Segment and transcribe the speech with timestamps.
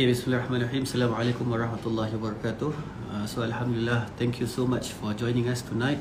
[0.00, 0.88] Okay, Bismillahirrahmanirrahim.
[0.88, 2.72] Assalamualaikum warahmatullahi wabarakatuh.
[3.12, 6.00] Uh, so Alhamdulillah, thank you so much for joining us tonight.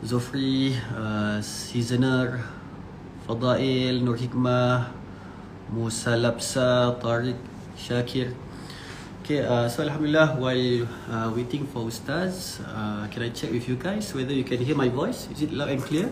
[0.00, 2.40] Zofri, uh, Seasoner,
[3.28, 4.88] Fadail, Nur Hikmah,
[5.68, 7.36] Musa Lapsa, Tariq,
[7.76, 8.32] Shakir.
[9.20, 13.76] Okay, uh, so Alhamdulillah, while uh, waiting for Ustaz, uh, can I check with you
[13.76, 15.28] guys whether you can hear my voice?
[15.28, 16.08] Is it loud and clear?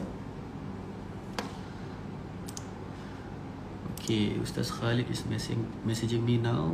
[4.08, 5.20] Okay, Ustaz Khalid is
[5.84, 6.72] messaging me now.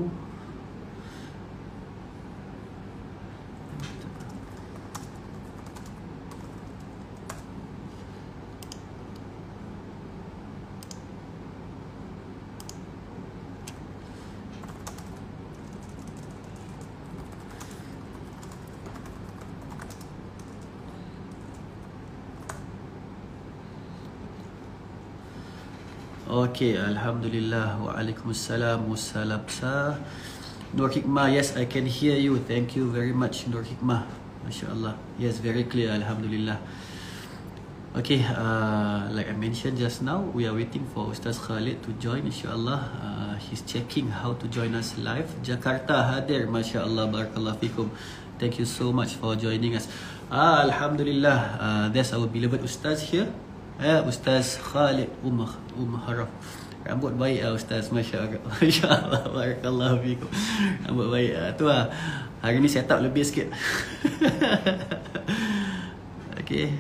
[26.55, 27.83] Okay, Alhamdulillah.
[27.83, 28.87] Waalaikumsalam.
[28.87, 29.43] Wassalam.
[30.71, 32.39] Nur Hikmah, yes, I can hear you.
[32.47, 34.07] Thank you very much, Nur Hikmah.
[34.47, 34.95] Masya Allah.
[35.19, 35.91] Yes, very clear.
[35.91, 36.63] Alhamdulillah.
[37.99, 42.23] Okay, uh, like I mentioned just now, we are waiting for Ustaz Khalid to join,
[42.23, 42.79] insyaAllah.
[43.03, 45.27] Uh, he's checking how to join us live.
[45.43, 47.11] Jakarta hadir, Masya Allah.
[47.11, 47.91] Barakallah fikum.
[48.39, 49.91] Thank you so much for joining us.
[50.31, 51.39] Ah, Alhamdulillah.
[51.59, 53.27] Uh, there's our beloved Ustaz here.
[53.75, 56.31] Ya, Ustaz Khalid Umar Umar.
[56.85, 58.41] Rambut baik lah Ustaz, Masya Allah.
[58.61, 60.31] Masya Allah, Barakallahu fikum.
[60.87, 61.51] Rambut baik lah.
[61.59, 61.91] Tu lah.
[62.39, 63.51] Hari ni set up lebih sikit.
[66.41, 66.71] okay.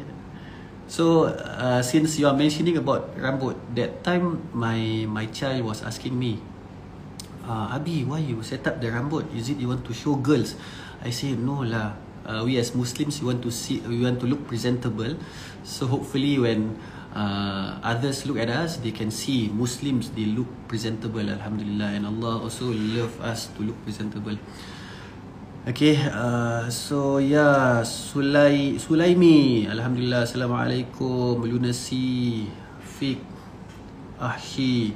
[0.86, 6.14] So, uh, since you are mentioning about rambut, that time my my child was asking
[6.14, 6.38] me,
[7.42, 9.26] uh, Abi, why you set up the rambut?
[9.34, 10.54] Is it you want to show girls?
[11.02, 11.98] I say, no lah.
[12.24, 15.16] Uh, we as Muslims, we want to see, we want to look presentable.
[15.62, 16.80] So hopefully when
[17.14, 21.94] uh, others look at us, they can see Muslims, they look presentable, Alhamdulillah.
[21.94, 24.36] And Allah also love us to look presentable.
[25.64, 32.52] Okay, uh, so yeah, Sulai Sulaimi, Alhamdulillah, Assalamualaikum, Lunasi,
[32.84, 33.16] Fik,
[34.20, 34.92] Ahshi,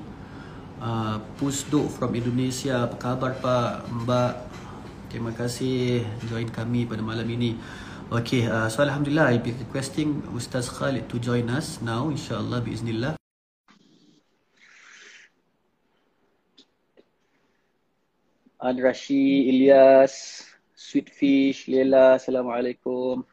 [0.77, 4.48] uh, Pusduk from Indonesia, apa khabar Pak, Mbak?
[5.09, 7.57] Terima kasih join kami pada malam ini.
[8.09, 13.17] Okay, uh, so Alhamdulillah, I'll be requesting Ustaz Khalid to join us now, insyaAllah, biiznillah.
[18.61, 23.29] An Rashi, Ilyas, Sweetfish, Lela, Assalamualaikum.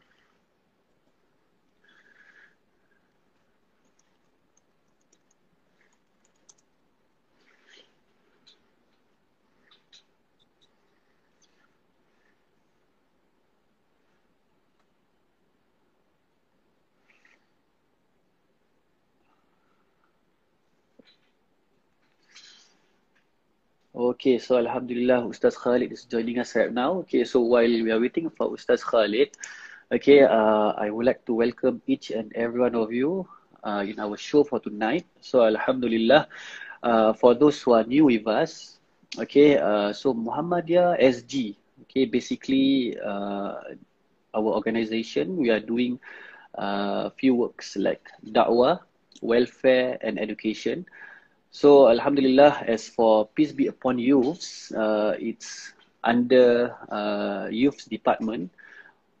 [23.96, 27.00] Okay, so Alhamdulillah, Ustaz Khalid is joining us right now.
[27.08, 29.32] Okay, so while we are waiting for Ustaz Khalid,
[29.88, 33.24] okay, uh, I would like to welcome each and every one of you
[33.64, 35.08] uh, in our show for tonight.
[35.24, 36.28] So Alhamdulillah,
[36.82, 38.76] uh, for those who are new with us,
[39.16, 41.56] okay, uh, so Muhammadiyah SG,
[41.88, 43.64] okay, basically uh,
[44.36, 45.96] our organization, we are doing
[46.52, 48.76] a uh, few works like da'wah,
[49.22, 50.84] welfare and education.
[51.56, 55.72] So Alhamdulillah, as for Peace Be Upon Youths, uh, it's
[56.04, 58.52] under uh, Youths Department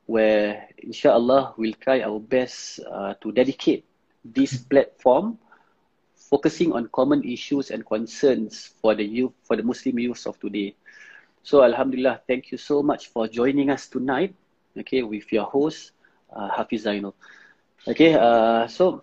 [0.04, 3.88] where insyaAllah we'll try our best uh, to dedicate
[4.20, 5.40] this platform
[6.12, 10.76] focusing on common issues and concerns for the youth, for the Muslim youths of today.
[11.40, 14.36] So Alhamdulillah, thank you so much for joining us tonight,
[14.76, 15.92] okay, with your host,
[16.28, 17.16] uh, Hafiz Zainul.
[17.88, 19.00] Okay, uh, so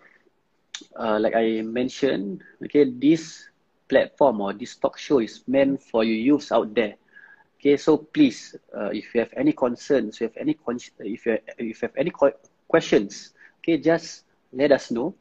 [0.98, 3.48] uh, like I mentioned, okay, this
[3.88, 6.94] platform or this talk show is meant for you youths out there.
[7.58, 10.58] Okay, so please, uh, if you have any concerns, if you have any
[11.00, 12.12] if you if you have any
[12.68, 15.14] questions, okay, just let us know.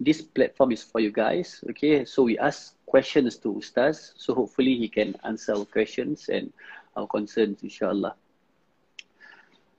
[0.00, 1.62] This platform is for you guys.
[1.70, 6.52] Okay, so we ask questions to Ustaz, so hopefully he can answer our questions and
[6.96, 8.14] our concerns, inshallah.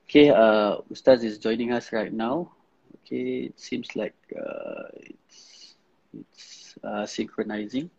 [0.06, 2.52] Okay, uh, Ustaz is joining us right now.
[2.96, 5.76] Okay, it seems like uh, it's
[6.14, 7.90] it's uh, synchronizing.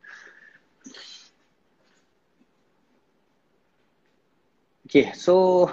[4.87, 5.70] Okay, so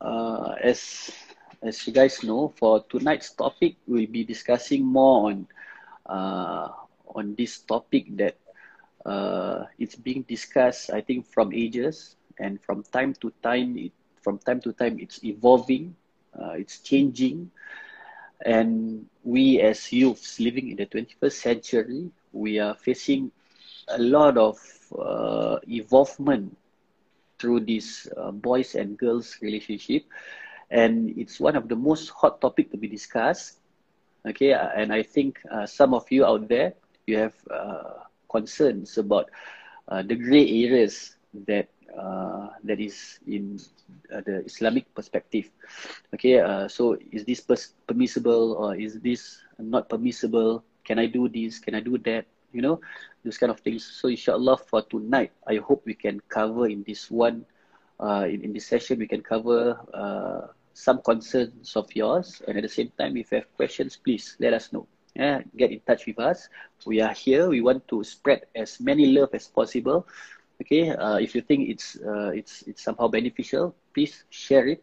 [0.00, 1.10] uh, as
[1.62, 5.46] as you guys know, for tonight's topic, we'll be discussing more on
[6.06, 6.68] uh,
[7.14, 8.36] on this topic that
[9.04, 13.92] uh, it's being discussed, I think, from ages and from time to time, it
[14.26, 15.96] from time to time it's evolving,
[16.40, 17.50] uh, it's changing.
[18.44, 23.32] And we as youths living in the 21st century, we are facing
[23.88, 24.58] a lot of
[24.98, 26.56] uh, involvement
[27.38, 30.04] through this uh, boys and girls relationship
[30.70, 33.58] and it's one of the most hot topic to be discussed
[34.26, 36.74] okay uh, and i think uh, some of you out there
[37.06, 39.30] you have uh, concerns about
[40.04, 43.58] the gray areas that uh, that is in
[44.12, 45.50] uh, the islamic perspective.
[46.14, 47.40] Okay uh, so is this
[47.86, 50.62] permissible or is this not permissible?
[50.84, 51.58] Can i do this?
[51.58, 52.26] Can i do that?
[52.52, 52.80] You know
[53.24, 53.84] those kind of things.
[53.84, 57.44] So inshallah for tonight i hope we can cover in this one
[57.98, 62.42] uh, in, in this session we can cover uh, some concerns of yours.
[62.46, 64.86] And at the same time if you have questions please let us know.
[65.16, 66.48] Yeah get in touch with us.
[66.84, 67.48] We are here.
[67.48, 70.06] We want to spread as many love as possible
[70.60, 74.82] okay uh, if you think it's uh, it's it's somehow beneficial please share it.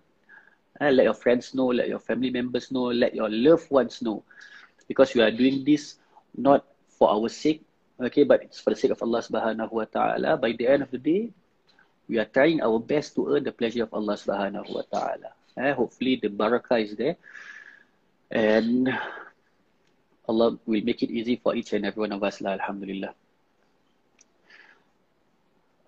[0.82, 4.24] Uh, let your friends know let your family members know let your loved ones know.
[4.88, 5.98] Because we are doing this
[6.36, 6.66] not
[6.98, 7.62] for our sake
[8.02, 10.38] okay but it's for the sake of Allah subhanahu wa ta'ala.
[10.38, 11.30] By the end of the day
[12.10, 15.30] we are trying our best to earn the pleasure of Allah subhanahu wa ta'ala.
[15.58, 17.16] Eh, hopefully the barakah is there.
[18.34, 18.90] And
[20.28, 23.14] Allah will make it easy for each and every one of us alhamdulillah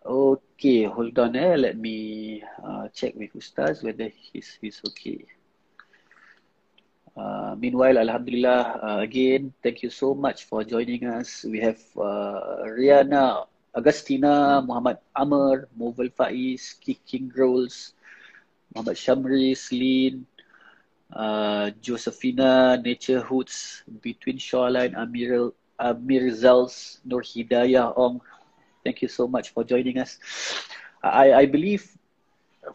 [0.05, 1.97] okay hold on eh let me
[2.67, 5.19] uh, check with ustaz whether he's he's okay
[7.15, 11.45] Uh, meanwhile, Alhamdulillah, uh, again, thank you so much for joining us.
[11.47, 17.93] We have uh, Rihanna, Agustina, Muhammad Amr, Moval Faiz, Kicking Rolls,
[18.75, 20.25] Muhammad Shamri, Celine,
[21.13, 28.19] uh, Josephina, Nature Hoots, Between Shoreline, Amir, Amir Zals, Nur Hidayah Ong.
[28.85, 30.21] Thank you so much for joining us.
[31.01, 31.89] I, I believe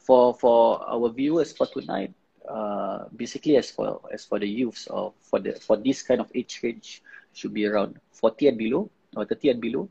[0.03, 2.11] for for our viewers for tonight,
[2.51, 6.27] uh, basically as for as for the youths or for the for this kind of
[6.35, 7.03] age range
[7.33, 9.89] should be around 40 and below or 30 and below.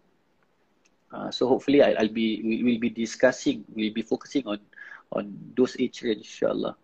[1.11, 4.59] Uh, so hopefully I, I'll be we will be discussing we'll be focusing on
[5.15, 6.75] on those age range inshallah.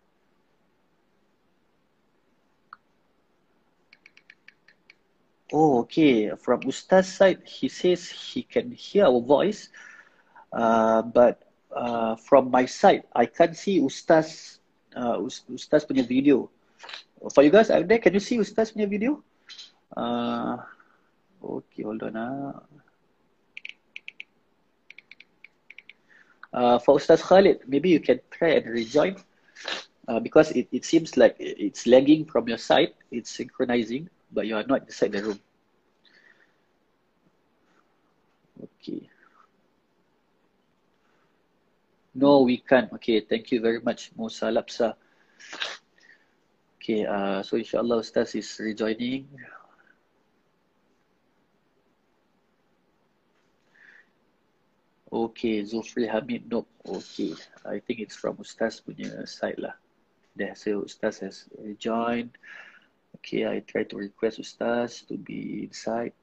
[5.56, 6.36] Oh, okay.
[6.36, 9.72] From Ustaz's side, he says he can hear our voice,
[10.52, 14.60] uh, but uh, from my side, I can't see Ustaz
[15.00, 15.16] uh,
[15.48, 16.52] Ustaz punya video.
[17.32, 19.24] For you guys out there, can you see Ustaz punya video?
[19.96, 20.60] Uh,
[21.40, 22.20] okay, hold on.
[22.20, 22.60] Ah.
[26.52, 29.16] Uh, for Ustaz Khalid, maybe you can try and rejoin
[30.12, 32.92] uh, because it, it seems like it's lagging from your side.
[33.08, 35.40] It's synchronizing, but you are not inside the room.
[38.62, 39.10] Okay.
[42.16, 42.92] No, we can't.
[42.94, 44.96] Okay, thank you very much, Musa Lapsa.
[46.80, 49.28] Okay, uh, so inshallah Ustaz is rejoining.
[55.12, 56.68] Okay, Zulfri Hamid, nope.
[56.86, 57.34] Okay,
[57.66, 59.76] I think it's from Ustaz punya side lah.
[60.36, 62.38] There, so Ustaz has rejoined.
[63.20, 66.14] Okay, I try to request Ustaz to be inside.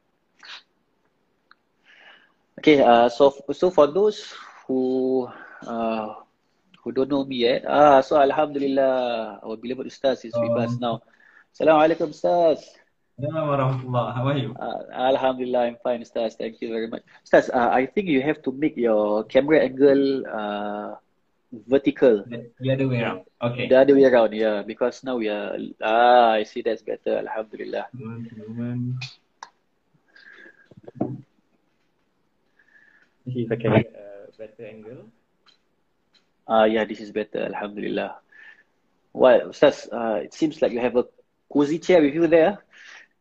[2.59, 4.35] Okay, uh, so so for those
[4.67, 5.29] who
[5.65, 6.21] uh,
[6.83, 7.65] who don't know me yet.
[7.67, 11.01] Ah, so Alhamdulillah, our beloved Ustaz is with us now.
[11.55, 12.61] Assalamualaikum Ustaz.
[13.17, 14.51] Assalamualaikum How are you?
[14.59, 14.83] Uh,
[15.15, 16.35] Alhamdulillah, I'm fine Ustaz.
[16.35, 17.07] Thank you very much.
[17.23, 20.99] Ustaz, uh, I think you have to make your camera angle uh,
[21.69, 22.25] vertical.
[22.61, 23.23] The other way around.
[23.41, 23.69] Okay.
[23.69, 24.63] The other way around, yeah.
[24.67, 27.21] Because now we are, ah, I see that's better.
[27.23, 27.87] Alhamdulillah.
[33.27, 33.69] This is okay.
[33.69, 35.07] Uh, better angle.
[36.49, 37.45] Uh, yeah, this is better.
[37.45, 38.17] Alhamdulillah.
[39.13, 41.05] Well, Ustaz, uh, it seems like you have a
[41.53, 42.59] cozy chair with you there.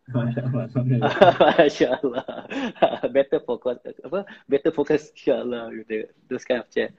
[1.59, 3.13] MashaAllah.
[3.17, 3.77] better focus.
[4.03, 4.25] Apa?
[4.49, 6.89] Better focus, insyaAllah, with the, those kind of chair.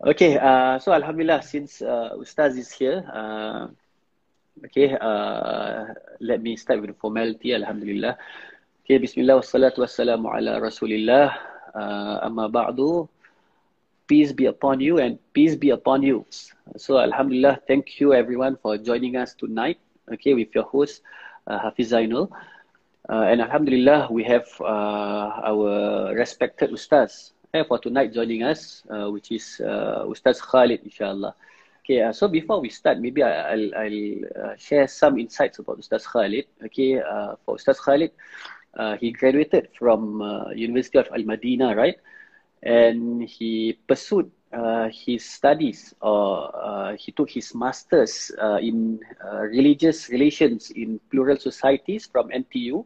[0.00, 3.68] Okay, uh, so Alhamdulillah, since uh, Ustaz is here, uh,
[4.64, 8.16] okay, uh, let me start with the formality, Alhamdulillah.
[8.90, 11.30] Okay, Bismillah, wassalatu wassalamu ala Rasulillah,
[11.78, 13.06] uh, amma ba'du,
[14.10, 16.26] peace be upon you and peace be upon you.
[16.74, 19.78] So Alhamdulillah, thank you everyone for joining us tonight,
[20.10, 21.06] okay, with your host,
[21.46, 22.34] uh, Hafiz Zainul.
[23.06, 29.06] Uh, and Alhamdulillah, we have uh, our respected Ustaz eh, for tonight joining us, uh,
[29.06, 31.38] which is uh, Ustaz Khalid, inshallah.
[31.86, 35.78] Okay, uh, so before we start, maybe I, will I'll uh, share some insights about
[35.78, 36.50] Ustaz Khalid.
[36.66, 38.10] Okay, uh, for Ustaz Khalid,
[39.00, 41.96] he graduated from uh, University of Al Madinah, right?
[42.62, 49.40] and he pursued uh, his studies or uh, he took his masters uh, in uh,
[49.42, 52.84] religious relations in plural societies from NTU.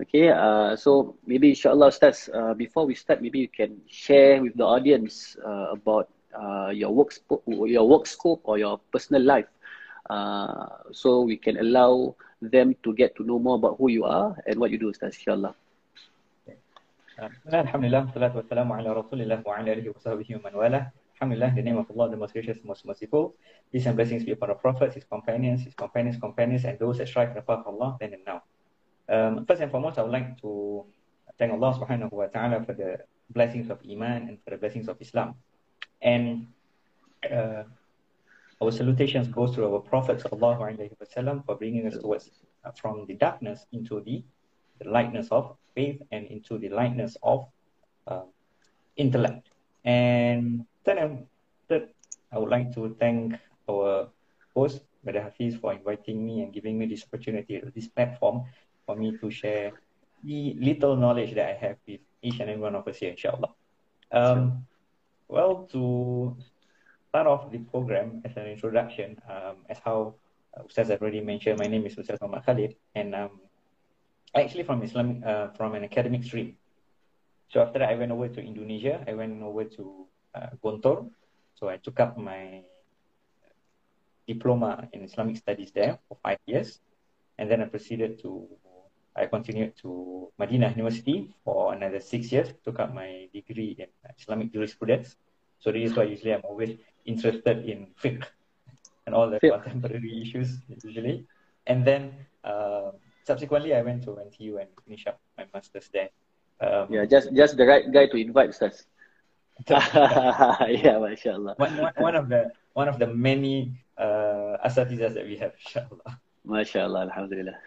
[0.00, 4.54] Okay, uh, so maybe inshallah Ustaz, uh, before we start, maybe you can share with
[4.56, 7.12] the audience uh, about uh, your work
[7.46, 9.48] your work scope or your personal life,
[10.10, 14.36] uh, so we can allow them to get to know more about who you are
[14.46, 15.54] and what you do, Ustaz, inshallah.
[17.50, 20.92] Alhamdulillah, salatu wassalamu ala rasulillah wa ala alihi wa sahbihi wa man wala.
[21.18, 23.34] Alhamdulillah, the name of Allah, the most gracious, most merciful.
[23.72, 27.08] Peace and blessings be upon the prophets, his companions, his companions, companions, and those that
[27.08, 28.42] strive the path of Allah then and now.
[29.08, 30.84] Um, first and foremost, I would like to
[31.36, 34.96] thank Allah subhanahu wa ta'ala for the blessings of Iman and for the blessings of
[35.00, 35.34] Islam.
[36.00, 36.46] And
[37.26, 37.64] uh,
[38.60, 42.30] our salutations goes to our Prophet wasallam for bringing us towards
[42.64, 44.24] uh, from the darkness into the,
[44.80, 47.46] the lightness of faith and into the lightness of
[48.06, 48.22] uh,
[48.96, 49.48] intellect.
[49.84, 51.26] And third,
[51.68, 51.88] third,
[52.32, 53.36] I would like to thank
[53.70, 54.08] our
[54.54, 58.44] host, Brother Hafiz, for inviting me and giving me this opportunity, this platform
[58.86, 59.72] for me to share
[60.24, 63.50] the little knowledge that I have with each and every one of us here, inshallah.
[64.10, 64.66] Um,
[65.28, 66.36] well, to
[67.08, 70.14] start off the program as an introduction, um, as how
[70.56, 73.40] uh, Ustaz already mentioned, my name is Ustaz Muhammad Khalid, and um,
[74.34, 76.56] actually from Islamic, uh, from an academic stream.
[77.48, 79.02] So after that, I went over to Indonesia.
[79.08, 81.08] I went over to uh, Gontor.
[81.54, 82.60] So I took up my
[84.26, 86.78] diploma in Islamic studies there for five years.
[87.38, 88.46] And then I proceeded to,
[89.16, 93.88] I continued to Madinah University for another six years, took up my degree in
[94.18, 95.16] Islamic jurisprudence.
[95.58, 96.76] So this is why usually I'm always
[97.08, 98.28] interested in fiqh
[99.08, 101.24] and all the contemporary issues usually.
[101.66, 102.12] And then
[102.44, 102.92] uh,
[103.24, 106.12] subsequently, I went to NTU and finished up my master's there.
[106.60, 108.84] Um, yeah, just just the right guy to invite, Ustaz.
[109.68, 111.54] yeah, mashallah.
[111.56, 116.18] One, one, one of the one of the many uh, asatizas that we have, inshallah.
[116.44, 117.58] Mashallah, alhamdulillah.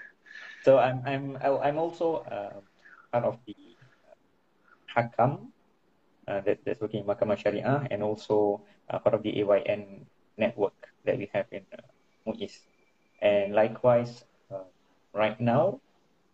[0.64, 2.62] So I'm I'm I'm also uh,
[3.12, 3.56] part of the
[4.92, 5.52] Hakam
[6.28, 10.06] uh, that, that's working in Mahkamah Syariah and also uh, part of the AYN
[10.38, 11.82] network that we have in uh,
[12.28, 12.60] MUIS.
[13.22, 14.68] And likewise, uh,
[15.14, 15.80] right now,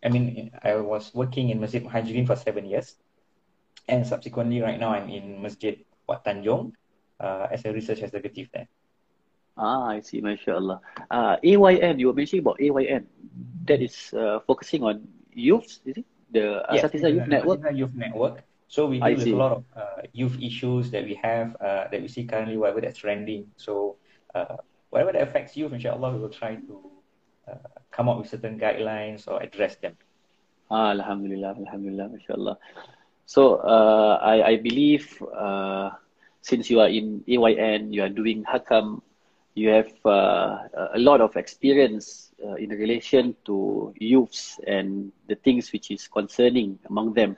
[0.03, 2.95] I mean, I was working in Masjid Muhajirin for seven years.
[3.87, 6.73] And subsequently, right now, I'm in Masjid Wak Tanjong
[7.19, 8.67] uh, as a research executive there.
[9.57, 10.81] Ah, I see, mashallah.
[11.09, 13.07] Uh, AYN, you were mentioning about AYN.
[13.65, 16.05] That is uh, focusing on youth, is it?
[16.31, 17.59] The yes, Youth Network?
[17.61, 18.43] Asatiza Youth Network.
[18.67, 22.01] So we deal with a lot of uh, youth issues that we have, uh, that
[22.01, 23.45] we see currently, whatever that's trending.
[23.55, 23.95] So
[24.35, 24.57] uh,
[24.89, 26.91] whatever that affects youth, inshallah, we will try to
[27.47, 27.55] uh,
[27.91, 29.95] come up with certain guidelines or address them.
[30.69, 32.57] Ah, alhamdulillah, alhamdulillah, mashallah.
[33.25, 35.91] So uh, I, I believe uh,
[36.41, 39.01] since you are in AYN, you are doing Hakam,
[39.55, 45.71] you have uh, a lot of experience uh, in relation to youths and the things
[45.73, 47.35] which is concerning among them.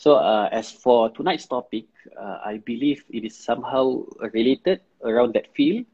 [0.00, 1.84] So uh, as for tonight's topic,
[2.16, 5.84] uh, I believe it is somehow related around that field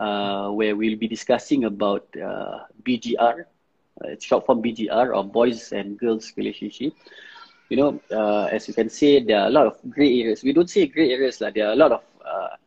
[0.00, 3.44] uh, where we'll be discussing about uh, BGR,
[4.00, 6.94] uh, it's short form BGR or boys and girls relationship.
[7.68, 10.42] You know, uh, as you can see, there are a lot of gray areas.
[10.42, 12.02] We don't say gray areas, like there are a lot of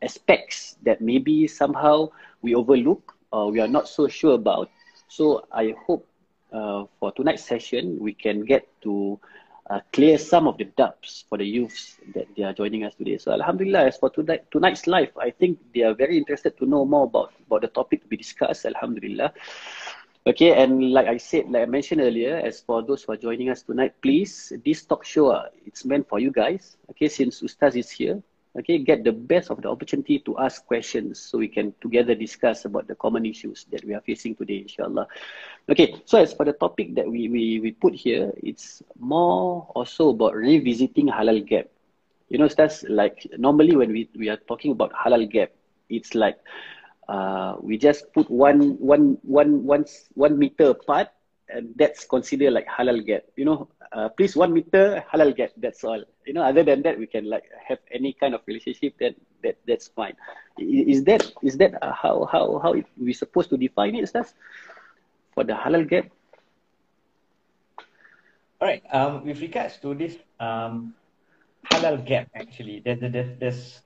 [0.02, 2.10] aspects that maybe somehow
[2.42, 4.70] we overlook or we are not so sure about.
[5.08, 6.06] So I hope
[6.50, 9.18] for tonight's session, we can get to
[9.68, 13.18] uh, clear some of the doubts for the youths that they are joining us today.
[13.18, 16.84] So Alhamdulillah, as for tonight, tonight's live, I think they are very interested to know
[16.84, 19.32] more about, about the topic to be discussed, Alhamdulillah.
[20.26, 23.48] Okay, and like I said, like I mentioned earlier, as for those who are joining
[23.48, 26.76] us tonight, please, this talk show, uh, it's meant for you guys.
[26.90, 28.20] Okay, since Ustaz is here,
[28.58, 32.64] okay, get the best of the opportunity to ask questions so we can together discuss
[32.64, 35.06] about the common issues that we are facing today, inshallah.
[35.68, 40.10] Okay, so as for the topic that we, we, we put here, it's more also
[40.10, 41.66] about revisiting halal gap.
[42.28, 45.50] You know, that's like normally when we, we are talking about halal gap,
[45.88, 46.38] it's like
[47.08, 49.84] uh, we just put one, one, one, one,
[50.14, 51.08] one meter apart
[51.48, 53.24] and that's considered like halal gap.
[53.36, 55.50] You know, uh, please one meter halal gap.
[55.56, 56.02] That's all.
[56.24, 58.98] You know, other than that, we can like have any kind of relationship.
[58.98, 60.16] That that that's fine.
[60.58, 64.34] Is that is that uh, how how how we supposed to define it, Ustaz?
[65.34, 66.06] For the halal gap.
[68.60, 68.82] All right.
[68.90, 70.94] Um, with regards to this um,
[71.70, 73.80] halal gap, actually, there's there's, there's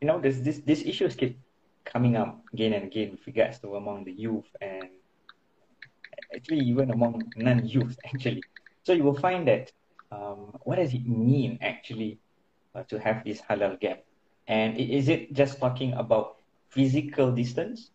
[0.00, 1.38] you know there's this this issues keep
[1.84, 4.88] coming up again and again with regards to among the youth and
[6.34, 8.44] actually even among non-youth actually.
[8.82, 9.72] So you will find that
[10.10, 12.18] um, what does it mean actually
[12.74, 14.04] uh, to have this halal gap?
[14.46, 16.36] And is it just talking about
[16.68, 17.90] physical distance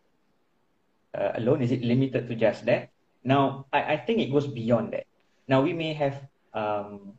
[1.17, 1.61] uh, alone?
[1.61, 2.89] Is it limited to just that?
[3.23, 5.05] Now, I, I think it goes beyond that.
[5.47, 7.13] Now we may have um,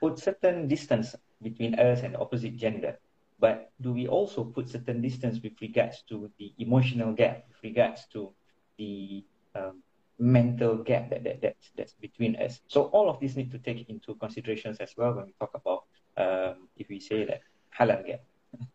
[0.00, 2.98] put certain distance between us and the opposite gender,
[3.38, 8.06] but do we also put certain distance with regards to the emotional gap, with regards
[8.12, 8.32] to
[8.78, 9.24] the
[9.54, 9.82] um,
[10.22, 12.60] mental gap that, that that's, that's between us?
[12.68, 15.84] So all of these need to take into considerations as well when we talk about
[16.18, 17.42] um, if we say that
[17.78, 18.22] halal gap.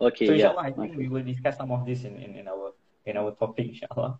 [0.00, 0.26] Okay.
[0.26, 0.54] So yeah.
[0.54, 2.72] inshallah, I think we will discuss some of this in, in, in our
[3.06, 4.18] in our topic, inshallah.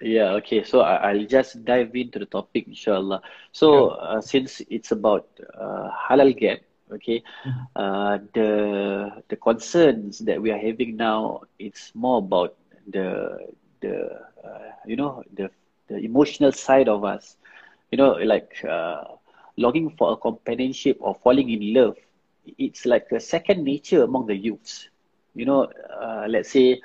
[0.00, 0.62] Yeah, okay.
[0.64, 3.22] So I, I'll just dive into the topic, inshallah.
[3.52, 5.26] So uh, since it's about
[5.58, 6.60] uh, halal gap,
[6.92, 7.68] okay, Mhm.
[7.76, 12.54] uh, the the concerns that we are having now, it's more about
[12.88, 13.38] the
[13.80, 13.94] the
[14.44, 15.50] uh, you know the
[15.90, 17.36] the emotional side of us,
[17.90, 19.04] you know, like uh,
[19.56, 21.96] longing for a companionship or falling in love.
[22.58, 24.88] It's like a second nature among the youths.
[25.34, 25.68] You know,
[26.00, 26.80] uh, let's say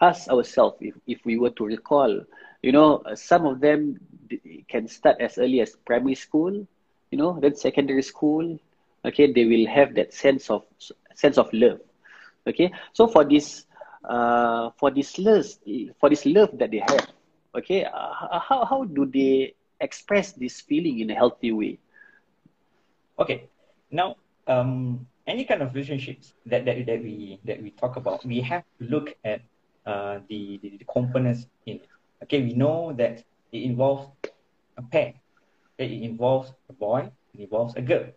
[0.00, 2.20] us ourselves, if, if we were to recall,
[2.62, 3.98] you know, uh, some of them
[4.68, 6.66] can start as early as primary school,
[7.10, 8.58] you know, then secondary school.
[9.04, 10.64] Okay, they will have that sense of
[11.14, 11.80] sense of love.
[12.46, 13.64] Okay, so for this,
[14.04, 15.46] uh, for this love,
[16.00, 17.06] for this love that they have,
[17.55, 21.79] okay, uh, how how do they express this feeling in a healthy way?
[23.19, 23.49] Okay.
[23.91, 24.15] Now,
[24.47, 28.63] um, any kind of relationships that, that that we that we talk about, we have
[28.79, 29.41] to look at
[29.85, 31.87] uh, the, the the components in it.
[32.23, 34.09] Okay, we know that it involves
[34.77, 35.13] a pair.
[35.75, 38.07] Okay, it involves a boy, it involves a girl.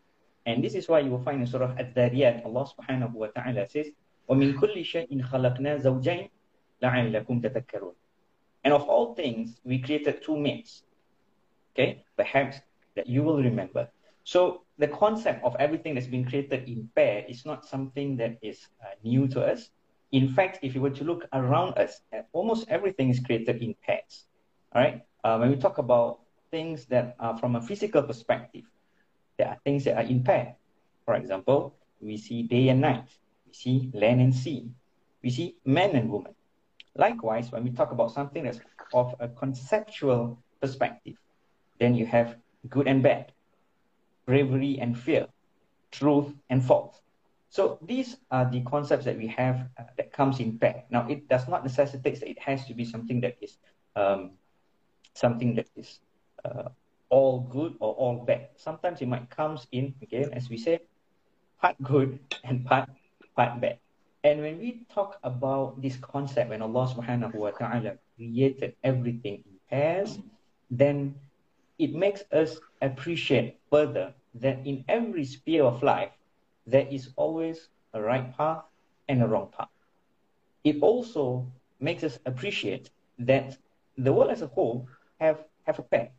[0.47, 3.93] And this is why you will find in Surah Ad-Dariyat, Allah subhanahu wa ta'ala says,
[4.31, 6.31] وَمِن كُلِّ شَيْءٍ خَلَقْنَا زَوْجَيْنِ
[6.81, 7.95] لَعَلَّكُمْ تَذَكَّرُونَ
[8.64, 10.84] and of all things, we created two mates.
[11.74, 12.58] Okay, perhaps
[12.96, 13.90] that you will remember.
[14.24, 18.68] So the concept of everything that's been created in pair is not something that is
[18.82, 19.70] uh, new to us.
[20.12, 23.76] In fact, if you were to look around us, uh, almost everything is created in
[23.86, 24.26] pairs.
[24.74, 25.02] All right.
[25.24, 26.20] Uh, when we talk about
[26.52, 28.64] things that are from a physical perspective,
[29.38, 30.56] there are things that are in pair.
[31.06, 33.10] For example, we see day and night.
[33.48, 34.70] We see land and sea.
[35.24, 36.36] We see man and woman.
[36.96, 38.60] Likewise, when we talk about something that's
[38.94, 41.16] of a conceptual perspective,
[41.80, 42.36] then you have
[42.70, 43.32] good and bad,
[44.26, 45.28] bravery and fear,
[45.92, 47.02] truth and false.
[47.50, 50.84] So these are the concepts that we have uh, that comes in pair.
[50.90, 53.58] Now, it does not necessitate that it has to be something that is
[53.96, 54.32] um,
[55.14, 56.00] something that is
[56.46, 56.70] uh,
[57.10, 58.50] all good or all bad.
[58.56, 60.82] Sometimes it might comes in again, as we said,
[61.62, 62.90] part good and part
[63.36, 63.80] part bad.
[64.24, 69.60] And when we talk about this concept, when Allah subhanahu wa ta'ala created everything in
[69.70, 70.18] pairs,
[70.72, 71.16] then
[71.78, 76.12] it makes us appreciate further that in every sphere of life,
[76.66, 78.64] there is always a right path
[79.10, 79.68] and a wrong path.
[80.64, 81.46] It also
[81.82, 83.58] makes us appreciate that
[83.98, 84.88] the world as a whole
[85.20, 86.10] have, have a pair.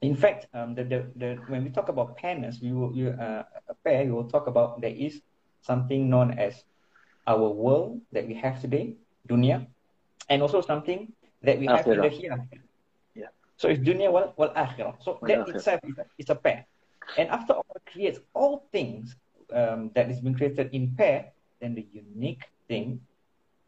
[0.00, 3.74] In fact, um, the, the, the, when we talk about pairs, we you, uh, a
[3.84, 5.22] pair, we will talk about there is
[5.60, 6.64] something known as
[7.26, 8.94] our world that we have today,
[9.28, 9.66] dunya,
[10.28, 12.58] and also something that we have in the hereafter.
[13.14, 13.30] Yeah.
[13.56, 15.02] So it's dunya wal, wal akhirah.
[15.02, 16.66] So that itself is a, is a pair.
[17.18, 19.16] And after Allah creates all things
[19.52, 21.30] um, that is being created in pair,
[21.60, 23.00] then the unique thing,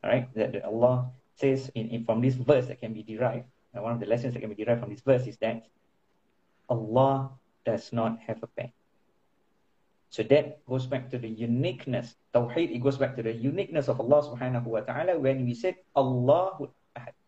[0.02, 3.82] all right, that, Allah says in, in from this verse that can be derived, and
[3.82, 5.66] one of the lessons that can be derived from this verse is that
[6.68, 7.30] Allah
[7.66, 8.70] does not have a pair.
[10.14, 12.14] So that goes back to the uniqueness.
[12.30, 15.74] Tawheed, it goes back to the uniqueness of Allah subhanahu wa ta'ala when we said
[15.90, 17.18] Allahu Ahad.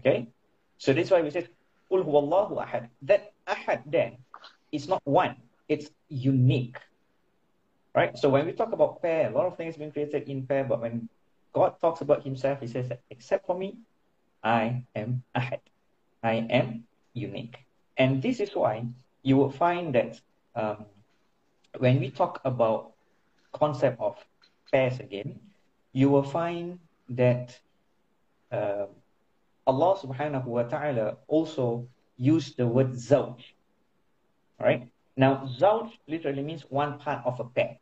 [0.00, 0.32] Okay?
[0.80, 1.52] So that's why we said
[1.92, 2.88] Qul huwallahu ahad.
[3.04, 4.16] That ahad then
[4.72, 5.36] is not one,
[5.68, 6.80] it's unique.
[7.92, 8.16] Right?
[8.16, 10.80] So when we talk about pair, a lot of things being created in pair, but
[10.80, 11.12] when
[11.52, 13.76] God talks about himself, he says that except for me,
[14.40, 15.60] I am ahad.
[16.24, 17.60] I am unique.
[18.00, 18.88] And this is why
[19.20, 20.16] you will find that
[20.54, 20.84] um,
[21.78, 22.92] when we talk about
[23.52, 24.16] concept of
[24.70, 25.38] pairs again,
[25.92, 26.78] you will find
[27.10, 27.58] that
[28.52, 28.86] uh,
[29.66, 31.86] Allah subhanahu wa ta'ala also
[32.16, 33.42] used the word zawj.
[34.58, 34.88] Right?
[35.16, 37.78] Now, zawj literally means one part of a pair.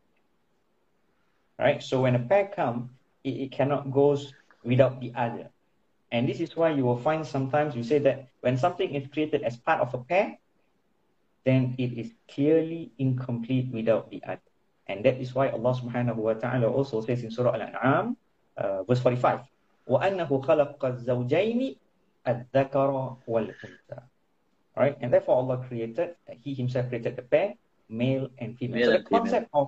[1.59, 1.83] Right?
[1.83, 2.91] So when a pair comes,
[3.25, 5.51] it, it cannot goes without the other.
[6.11, 9.43] And this is why you will find sometimes you say that when something is created
[9.43, 10.39] as part of a pair,
[11.48, 14.42] then it is clearly incomplete without the other.
[14.88, 18.16] And that is why Allah subhanahu wa ta'ala also says in Surah Al-An'am,
[18.58, 19.40] uh, verse 45,
[19.88, 21.78] وَأَنَّهُ خَلَقَ الزَّوْجَيْنِ
[22.28, 24.00] الذَّكَرَ وَالْأُنثَى
[24.76, 24.98] Right?
[25.02, 27.54] And therefore Allah created, He Himself created the pair,
[27.90, 28.80] male and female.
[28.80, 29.22] Male so the and female.
[29.22, 29.68] concept of,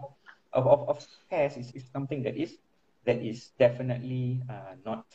[0.54, 2.58] of, of, of pairs is, is something that is
[3.06, 5.06] that is definitely uh, not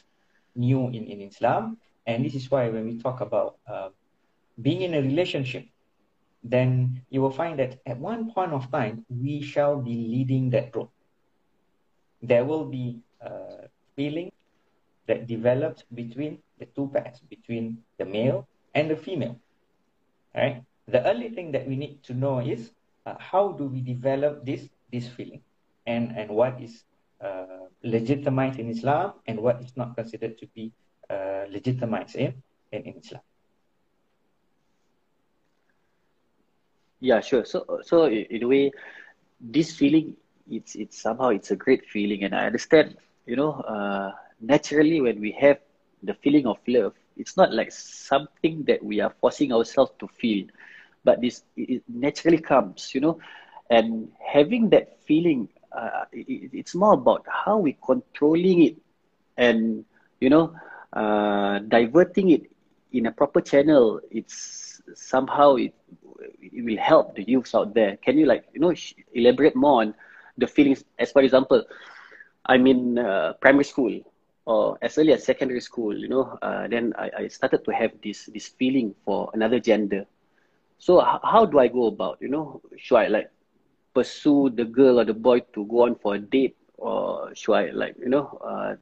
[0.54, 1.76] new in, in Islam.
[2.06, 3.90] And this is why when we talk about uh,
[4.62, 5.66] being in a relationship,
[6.45, 10.75] then you will find that at one point of time, we shall be leading that
[10.75, 10.91] role.
[12.21, 14.31] There will be a feeling
[15.07, 19.39] that develops between the two pairs, between the male and the female.
[20.35, 20.63] Right?
[20.87, 22.71] The only thing that we need to know is
[23.05, 25.41] uh, how do we develop this this feeling,
[25.85, 26.85] and and what is
[27.21, 30.71] uh, legitimized in Islam and what is not considered to be
[31.09, 32.33] uh, legitimized in,
[32.71, 33.21] in Islam.
[36.99, 37.45] Yeah, sure.
[37.45, 38.71] So, so in a way,
[39.39, 40.15] this feeling,
[40.49, 42.95] it's it's somehow it's a great feeling, and I understand.
[43.25, 45.57] You know, uh, naturally, when we have
[46.03, 50.45] the feeling of love, it's not like something that we are forcing ourselves to feel,
[51.03, 52.91] but this it naturally comes.
[52.93, 53.19] You know,
[53.69, 58.75] and having that feeling, uh, it, it's more about how we controlling it,
[59.37, 59.85] and
[60.19, 60.53] you know,
[60.93, 62.43] uh, diverting it
[62.91, 63.99] in a proper channel.
[64.11, 65.73] It's somehow it
[66.41, 67.97] it will help the youths out there.
[67.97, 68.73] Can you like you know
[69.13, 69.93] elaborate more on
[70.37, 70.83] the feelings?
[70.99, 71.63] As for example,
[72.45, 73.99] I'm in uh, primary school
[74.45, 75.95] or as early as secondary school.
[75.97, 80.05] You know, uh, then I, I started to have this this feeling for another gender.
[80.77, 82.17] So h- how do I go about?
[82.21, 83.29] You know, should I like
[83.93, 87.71] pursue the girl or the boy to go on for a date, or should I
[87.71, 88.27] like you know?
[88.43, 88.75] Uh,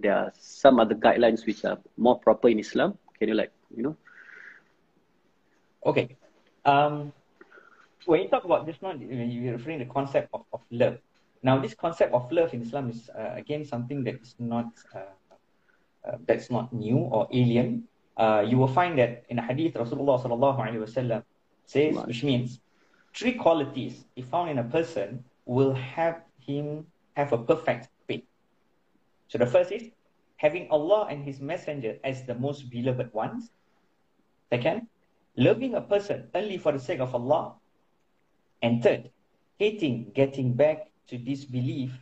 [0.00, 2.98] there are some other guidelines which are more proper in Islam.
[3.18, 3.96] Can you like you know?
[5.84, 6.16] Okay,
[6.64, 7.12] um,
[8.06, 10.98] when you talk about this one, you're referring to the concept of, of love.
[11.42, 14.98] Now, this concept of love in Islam is uh, again something that is not uh,
[16.06, 17.84] uh, that's not new or alien.
[18.16, 21.22] Uh, you will find that in a hadith Rasulullah sallallahu alaihi wasallam
[21.66, 22.60] says, which means
[23.14, 28.24] three qualities if found in a person will have him have a perfect faith.
[29.28, 29.90] So the first is
[30.36, 33.50] having Allah and His Messenger as the most beloved ones.
[34.50, 34.86] Second,
[35.36, 37.54] loving a person only for the sake of Allah.
[38.62, 39.10] And third,
[39.58, 41.92] hating getting back to disbelief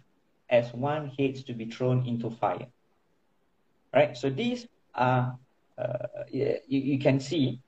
[0.49, 2.67] as one hates to be thrown into fire.
[3.93, 4.17] Right?
[4.17, 5.37] So these are,
[5.79, 7.61] uh, you, you can see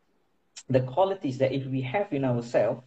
[0.68, 2.82] the qualities that if we have in ourselves,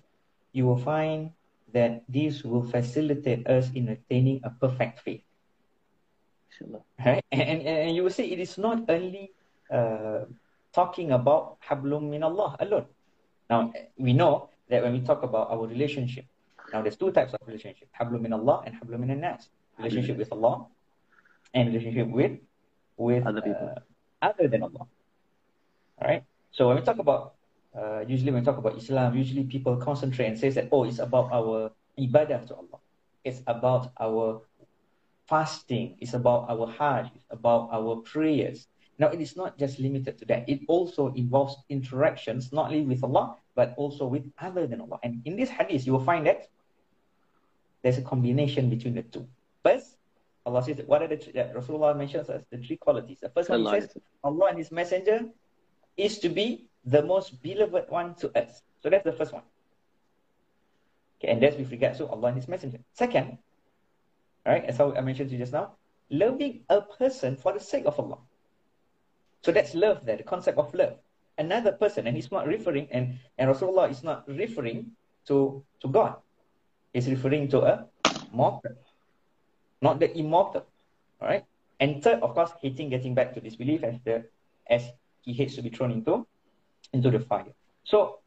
[0.53, 1.31] you will find
[1.73, 5.21] that this will facilitate us in attaining a perfect faith.
[7.05, 7.23] Right?
[7.31, 9.31] And, and, and you will see it is not only
[9.69, 10.25] uh,
[10.77, 12.85] talking about hablum min Allah alone.
[13.49, 16.25] Now, we know that when we talk about our relationship,
[16.71, 19.49] now there's two types of relationship, hablum min Allah and hablum min nas.
[19.79, 20.67] Relationship with Allah
[21.53, 22.37] and relationship with
[22.97, 23.73] with other people.
[23.73, 23.81] Uh,
[24.29, 24.85] other than Allah.
[25.97, 26.23] All right?
[26.51, 27.33] So when we talk about
[27.77, 30.99] uh, usually when we talk about Islam, usually people concentrate and say that, oh, it's
[30.99, 32.79] about our ibadah to Allah.
[33.23, 34.41] It's about our
[35.27, 35.97] fasting.
[35.99, 37.11] It's about our hajj.
[37.15, 38.67] It's about our prayers.
[38.99, 40.49] Now, it is not just limited to that.
[40.49, 44.99] It also involves interactions, not only with Allah, but also with other than Allah.
[45.03, 46.47] And in this hadith, you will find that
[47.83, 49.27] there's a combination between the two.
[49.63, 49.97] First,
[50.45, 53.19] Allah says, what are the that Rasulullah mentions as the three qualities?
[53.19, 55.25] The first one he says, Allah and His Messenger
[55.95, 58.61] is to be the most beloved one to us.
[58.81, 59.43] So that's the first one.
[61.19, 62.79] Okay, and that's with regards to Allah and His Messenger.
[62.93, 63.37] Second,
[64.45, 65.73] all right, as I mentioned to you just now,
[66.09, 68.19] loving a person for the sake of Allah.
[69.43, 70.97] So that's love there, the concept of love.
[71.37, 74.91] Another person, and he's not referring, and, and Rasulullah is not referring
[75.27, 76.15] to, to God.
[76.93, 77.85] He's referring to a
[78.31, 78.71] mortal,
[79.81, 80.65] not the immortal.
[81.21, 81.45] All right.
[81.79, 84.25] And third, of course, hating getting back to disbelief as the
[84.69, 84.89] as
[85.21, 86.25] he hates to be thrown into
[86.93, 87.53] into the fire.
[87.83, 88.19] So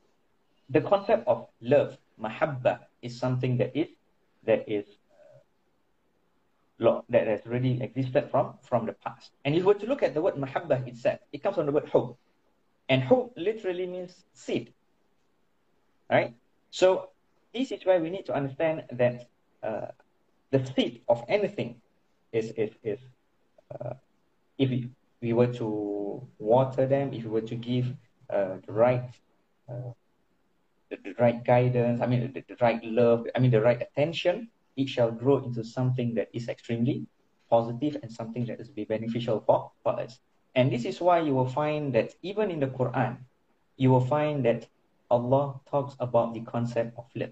[0.68, 3.88] the concept of love, mahabba, is something that is
[4.44, 4.86] that is
[6.86, 9.30] uh, that has already existed from from the past.
[9.44, 11.72] And if we were to look at the word mahabba itself, it comes from the
[11.72, 12.16] word hub.
[12.88, 14.72] And hub literally means seed.
[16.10, 16.34] Right?
[16.70, 17.10] So
[17.54, 19.28] this is why we need to understand that
[19.62, 19.88] uh,
[20.50, 21.80] the seed of anything
[22.32, 22.98] is is is
[23.74, 23.94] uh,
[24.58, 24.90] if we,
[25.22, 27.86] we were to water them, if we were to give
[28.28, 29.10] uh, the right
[29.68, 29.92] uh,
[30.90, 34.48] the, the, right guidance, I mean the, the right love, I mean the right attention,
[34.80, 37.06] it shall grow into something that is extremely
[37.50, 40.18] positive and something that is be beneficial for, for us.
[40.54, 43.18] And this is why you will find that even in the Quran,
[43.76, 44.66] you will find that
[45.10, 47.30] Allah talks about the concept of love.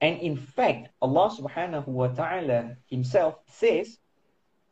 [0.00, 3.98] And in fact, Allah subhanahu wa ta'ala himself says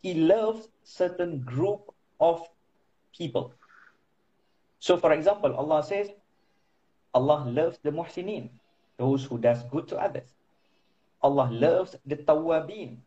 [0.03, 2.43] he loves certain group of
[3.17, 3.55] people.
[4.79, 6.09] So for example, Allah says,
[7.15, 8.51] Allah loves the muhsinin,
[8.97, 10.29] those who does good to others.
[11.23, 12.99] Allah loves the tawabin.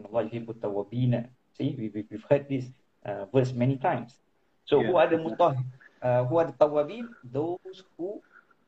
[0.00, 1.28] Allah yuhibbu tawabina.
[1.58, 2.70] See, we, we've heard this
[3.04, 4.16] uh, verse many times.
[4.64, 4.86] So Yeah.
[4.88, 5.58] who are the mutah?
[6.00, 7.10] Uh, who are the tawabin?
[7.26, 8.22] Those who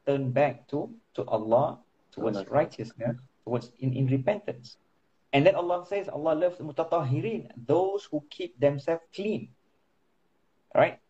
[0.04, 1.78] turn back to to Allah
[2.10, 2.50] towards Allah.
[2.50, 3.16] righteousness,
[3.46, 4.76] towards in, in repentance.
[5.32, 9.48] And then Allah says Allah loves the mutatahirin, those who keep themselves clean.
[10.74, 11.00] Right?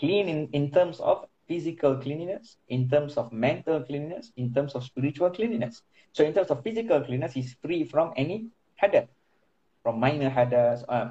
[0.00, 4.84] Clean in, in terms of physical cleanliness, in terms of mental cleanliness, in terms of
[4.84, 5.82] spiritual cleanliness.
[6.12, 9.08] So in terms of physical cleanliness, he's free from any hadath,
[9.82, 11.10] from minor hadath, uh,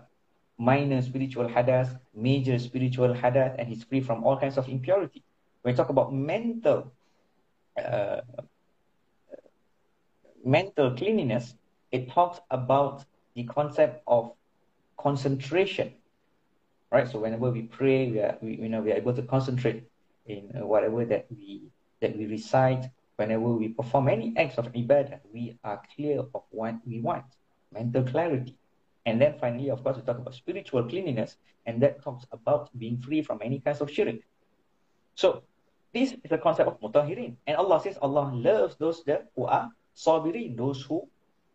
[0.57, 5.23] minor spiritual hadath, major spiritual hadath, and he's free from all kinds of impurity.
[5.61, 6.91] When we talk about mental
[7.77, 8.21] uh,
[10.43, 11.55] mental cleanliness,
[11.91, 14.31] it talks about the concept of
[14.97, 15.93] concentration.
[16.91, 17.07] Right?
[17.07, 19.83] So whenever we pray, we are we, you know we are able to concentrate
[20.25, 21.63] in uh, whatever that we
[22.01, 22.85] that we recite.
[23.15, 27.23] Whenever we perform any acts of ibadah, we are clear of what we want,
[27.71, 28.57] mental clarity.
[29.05, 32.99] And then finally, of course, we talk about spiritual cleanliness, and that talks about being
[32.99, 34.19] free from any kinds of shirk.
[35.15, 35.43] So
[35.93, 37.35] this is the concept of mutahirin.
[37.47, 41.07] And Allah says Allah loves those that who are sabirin, those who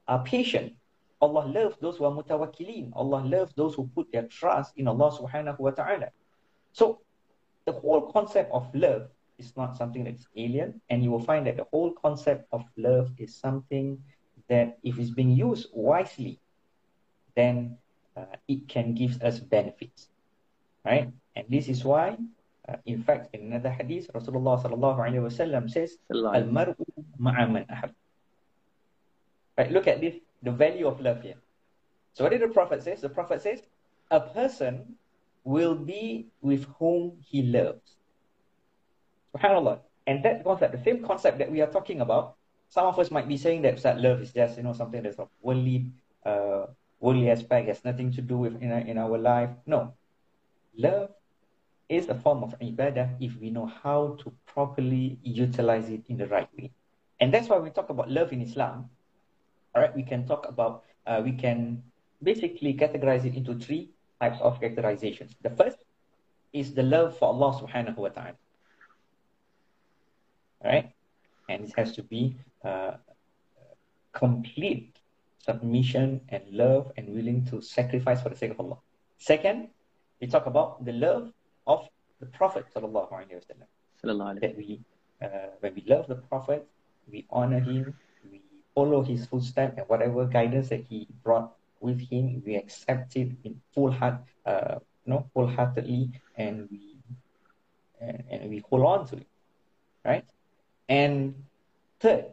[0.08, 0.72] are patient.
[1.20, 2.92] Allah loves those who are mutawakkilin.
[2.94, 6.08] Allah loves those who put their trust in Allah subhanahu wa ta'ala.
[6.72, 7.00] So
[7.70, 9.06] the whole concept of love
[9.38, 13.14] is not something that's alien, and you will find that the whole concept of love
[13.16, 13.98] is something
[14.48, 16.40] that if it's being used wisely,
[17.36, 17.78] then
[18.16, 20.08] uh, it can give us benefits.
[20.84, 21.08] Right?
[21.36, 22.18] And this is why,
[22.68, 26.74] uh, in fact, in another hadith, Rasulullah sallallahu alaihi wasallam says, Al-mar'u
[27.18, 27.94] ma'a man ahab.
[29.56, 31.38] Right, look at this, the value of love here.
[32.14, 32.96] So what did the Prophet say?
[32.96, 33.62] The Prophet says,
[34.10, 34.96] a person
[35.44, 37.96] will be with whom he loves.
[39.34, 39.80] SubhanAllah.
[40.06, 42.36] And that concept, the same concept that we are talking about,
[42.68, 45.18] some of us might be saying that, that love is just, you know, something that's
[45.18, 45.86] of worldly,
[46.24, 46.66] uh,
[47.00, 49.50] worldly aspect, has nothing to do with in our, in our life.
[49.66, 49.94] No.
[50.76, 51.10] Love
[51.88, 56.26] is a form of ibadah if we know how to properly utilize it in the
[56.28, 56.70] right way.
[57.20, 58.88] And that's why we talk about love in Islam.
[59.74, 61.82] All right, we can talk about, uh, we can
[62.22, 65.34] basically categorize it into three types of characterizations.
[65.42, 65.78] The first
[66.52, 68.36] is the love for Allah subhanahu wa ta'ala.
[70.62, 70.92] Right,
[71.48, 73.00] and it has to be uh,
[74.12, 75.00] complete
[75.38, 78.76] submission and love and willing to sacrifice for the sake of Allah.
[79.16, 79.68] Second,
[80.20, 81.32] we talk about the love
[81.66, 81.88] of
[82.20, 84.80] the Prophet sallallahu alaihi wasallam that we,
[85.22, 86.66] uh, when we love the Prophet,
[87.10, 87.94] we honor him,
[88.30, 88.42] we
[88.74, 93.60] follow his footsteps, and whatever guidance that he brought with him, we accept it in
[93.72, 96.96] full heart, uh, you know, wholeheartedly, and we
[98.00, 99.26] and, and we hold on to it,
[100.04, 100.24] right?
[100.88, 101.34] And
[102.00, 102.26] third,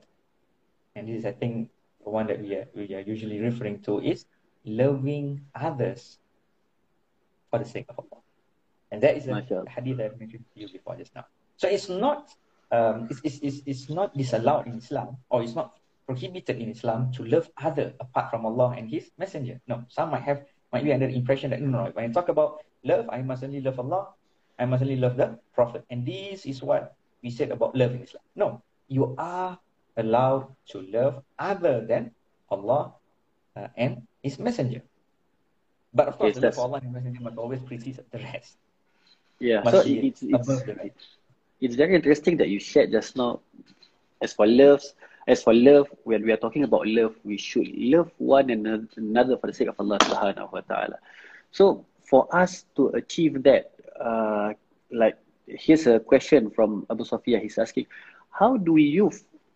[0.96, 1.70] and this is I think
[2.04, 4.26] the one that we are we are usually referring to is
[4.66, 6.20] loving others
[7.50, 8.22] for the sake of Allah.
[8.92, 9.68] And that is a MashaAllah.
[9.68, 11.26] hadith that I mentioned to you before just now.
[11.58, 12.34] So it's not
[12.72, 17.12] um, it's, it's, it's, it's not disallowed in Islam or it's not prohibited in Islam
[17.12, 19.60] to love other apart from Allah and His Messenger.
[19.68, 22.30] No, some might have might be under the impression that no, no, when I talk
[22.32, 24.16] about love, I must only love Allah,
[24.58, 25.84] I must only love the Prophet.
[25.92, 28.24] And this is what we said about love in Islam.
[28.36, 28.48] No,
[28.88, 29.60] you are
[30.00, 32.12] allowed to love other than
[32.50, 32.96] Allah
[33.56, 34.82] uh, and His Messenger.
[35.94, 38.20] But of course, Yes, the love for Allah and His Messenger must always precede the
[38.20, 38.56] rest.
[39.40, 41.20] Yeah, Must so it's, it's, above the rest.
[41.62, 43.40] it's very interesting that you shared just now.
[44.22, 44.96] As for loves,
[45.28, 49.48] as for love, when we are talking about love, we should love one another, for
[49.48, 50.96] the sake of Allah Subhanahu wa Taala.
[51.52, 54.54] So for us to achieve that, uh,
[54.92, 57.40] like here's a question from Abu Sofia.
[57.40, 57.88] He's asking,
[58.32, 59.12] how do you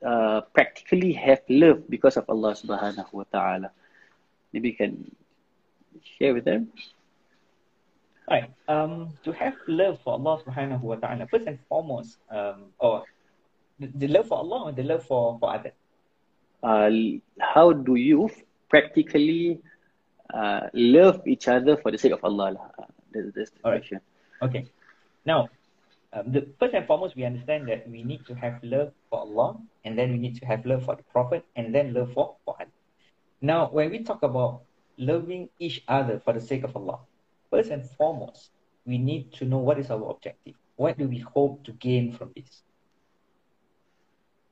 [0.06, 3.70] uh, practically have love because of Allah Subhanahu wa Taala?
[4.52, 5.16] Maybe you can
[6.04, 6.68] share with them.
[8.30, 8.50] Right.
[8.68, 13.04] Um, to have love for Allah subhanahu wa ta'ala, first and foremost, um, or
[13.88, 15.74] the, love for Allah or the love for, for others?
[16.64, 16.90] uh,
[17.40, 18.30] how do you
[18.70, 19.60] practically
[20.34, 22.52] uh, love each other for the sake of Allah?
[22.52, 22.68] lah?
[22.78, 23.82] Uh, That's, that's the All right.
[23.82, 24.00] question.
[24.42, 24.66] Okay.
[25.26, 25.50] Now,
[26.14, 29.58] um, the, first and foremost, we understand that we need to have love for Allah,
[29.84, 32.56] and then we need to have love for the Prophet, and then love for, for
[32.60, 32.74] others.
[33.42, 34.62] Now, when we talk about
[34.98, 37.00] loving each other for the sake of Allah,
[37.50, 38.52] first and foremost,
[38.86, 40.56] we need to know what is our objective.
[40.76, 42.64] What do we hope to gain from this?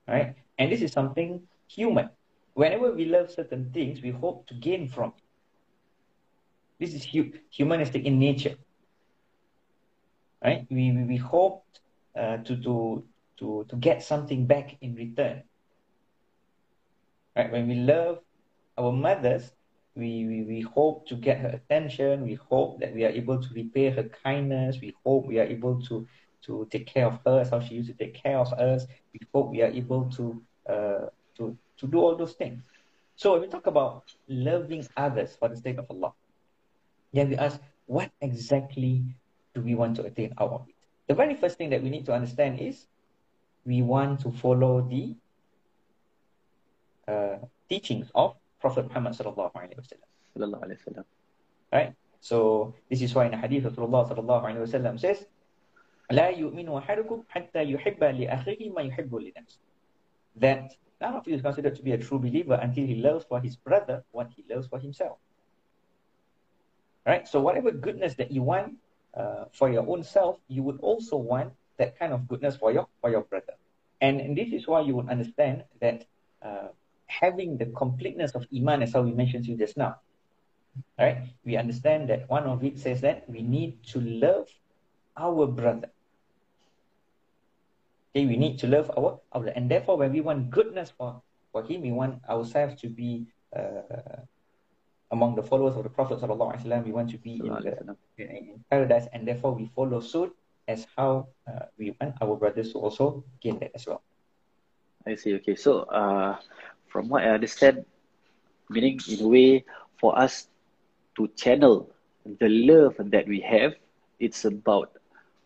[0.09, 0.35] Right?
[0.57, 2.09] And this is something human.
[2.53, 5.23] Whenever we love certain things, we hope to gain from it.
[6.79, 8.55] This is hu- humanistic in nature
[10.43, 10.65] right?
[10.69, 11.63] We we, we hope
[12.17, 13.03] uh, to to
[13.39, 15.43] to to get something back in return.
[17.35, 17.51] Right?
[17.51, 18.19] When we love
[18.77, 19.51] our mothers,
[19.95, 22.23] we, we, we hope to get her attention.
[22.23, 24.77] We hope that we are able to repay her kindness.
[24.81, 26.05] We hope we are able to,
[26.43, 28.85] to take care of her as how she used to take care of us.
[29.13, 31.05] We hope we are able to, uh,
[31.37, 32.63] to, to do all those things.
[33.15, 36.13] So when we talk about loving others for the sake of Allah,
[37.13, 39.03] then we ask, what exactly
[39.53, 40.75] do we want to attain out of it?
[41.07, 42.85] The very first thing that we need to understand is
[43.65, 45.15] we want to follow the
[47.07, 51.03] uh, teachings of Prophet Muhammad sallallahu alaihi wasallam.
[51.73, 51.93] Right?
[52.21, 55.25] So this is why in the hadith of Rasulullah sallallahu alaihi wasallam says,
[56.10, 59.60] لا يؤمن أحدكم حتى يحب لأخيه ما يحب لنفسه.
[60.36, 63.40] That none of you is considered to be a true believer until he loves for
[63.40, 65.18] his brother what he loves for himself.
[67.06, 67.28] Right?
[67.28, 68.74] So whatever goodness that you want
[69.14, 72.86] uh, for your own self, you would also want that kind of goodness for your
[73.00, 73.54] for your brother.
[74.00, 76.04] And, and this is why you would understand that
[76.42, 76.68] uh,
[77.06, 79.96] having the completeness of iman, as how we mentioned to you just now,
[80.98, 81.22] right?
[81.44, 84.48] We understand that one of it says that we need to love
[85.16, 85.90] our brother.
[88.15, 91.63] Okay, we need to love our, our and therefore when we want goodness for, for
[91.63, 94.25] him, we want ourselves to be uh,
[95.11, 96.85] among the followers of the Prophet Wasallam.
[96.85, 100.35] We want to be in, the, in, paradise, and therefore we follow suit
[100.67, 104.01] as how uh, we want our brothers to also gain that as well.
[105.05, 105.35] I see.
[105.35, 106.37] Okay, so uh,
[106.87, 107.85] from what I understand,
[108.69, 109.65] meaning in a way
[109.99, 110.47] for us
[111.17, 111.89] to channel
[112.25, 113.73] the love that we have,
[114.19, 114.93] it's about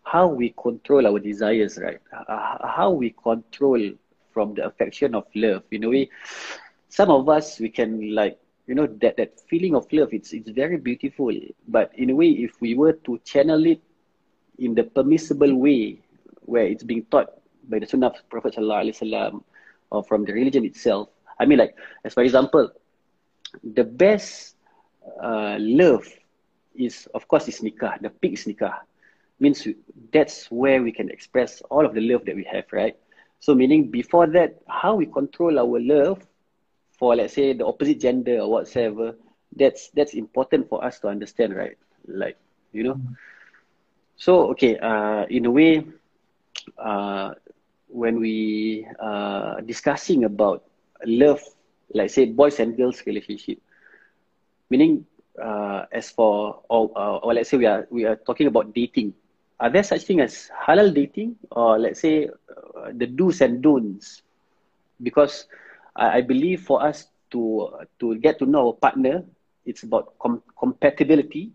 [0.03, 1.99] how we control our desires, right?
[2.27, 3.79] How we control
[4.33, 5.63] from the affection of love.
[5.71, 6.09] You know, we
[6.89, 8.37] some of us we can like
[8.67, 10.13] you know that that feeling of love.
[10.13, 11.31] It's it's very beautiful,
[11.67, 13.81] but in a way, if we were to channel it
[14.59, 15.99] in the permissible way,
[16.45, 17.29] where it's being taught
[17.69, 19.41] by the Sunnah of Prophet Sallallahu
[19.91, 22.69] or from the religion itself, I mean, like, as for example,
[23.63, 24.55] the best
[25.21, 26.05] uh, love
[26.75, 28.01] is, of course, is nikah.
[28.01, 28.79] The peak is nikah.
[29.43, 29.67] Means
[30.13, 32.95] that's where we can express all of the love that we have, right?
[33.39, 36.25] So, meaning before that, how we control our love
[36.99, 39.15] for, let's say, the opposite gender or whatsoever,
[39.55, 41.77] that's that's important for us to understand, right?
[42.07, 42.37] Like,
[42.73, 42.99] you know.
[44.17, 45.83] So, okay, uh, in a way,
[46.77, 47.33] uh,
[47.87, 50.63] when we uh, discussing about
[51.05, 51.41] love,
[51.93, 53.59] like say boys and girls relationship,
[54.69, 55.05] meaning
[55.41, 59.13] uh, as for or, uh, or let's say we are we are talking about dating.
[59.63, 64.21] Are there such thing as halal dating or let's say uh, the do's and don'ts?
[65.01, 65.47] Because
[65.95, 69.23] I, I believe for us to to get to know our partner,
[69.65, 71.51] it's about com- compatibility.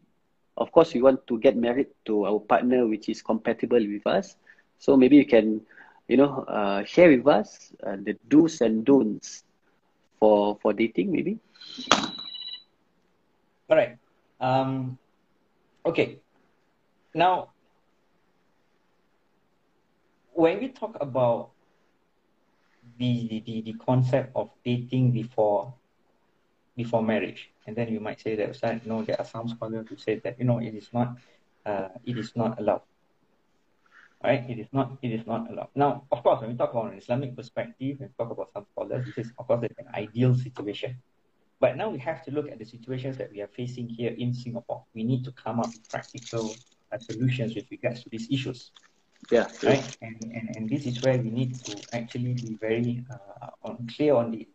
[0.56, 4.36] Of course, we want to get married to our partner which is compatible with us.
[4.78, 5.60] So maybe you can
[6.08, 9.44] you know, uh, share with us uh, the do's and don'ts
[10.18, 11.38] for for dating, maybe.
[13.68, 13.96] All right.
[14.40, 14.98] Um,
[15.86, 16.18] okay.
[17.14, 17.50] Now,
[20.38, 21.50] when we talk about
[22.98, 25.74] the, the, the concept of dating before
[26.76, 29.96] before marriage, and then you might say that, you know, there are some scholars who
[29.96, 31.16] say that, you know, it is not
[31.66, 32.82] uh, it is not allowed
[34.22, 34.44] right?
[34.48, 35.70] It is not it is not allowed.
[35.74, 39.06] Now, of course, when we talk about an Islamic perspective, and talk about some scholars,
[39.06, 40.96] this is of course an ideal situation.
[41.60, 44.32] But now we have to look at the situations that we are facing here in
[44.32, 44.84] Singapore.
[44.94, 46.54] We need to come up with practical
[46.92, 48.70] uh, solutions with regards to these issues.
[49.30, 49.48] Yeah.
[49.62, 49.96] Right.
[50.00, 54.14] And, and and this is where we need to actually be very uh, on, clear
[54.14, 54.48] on the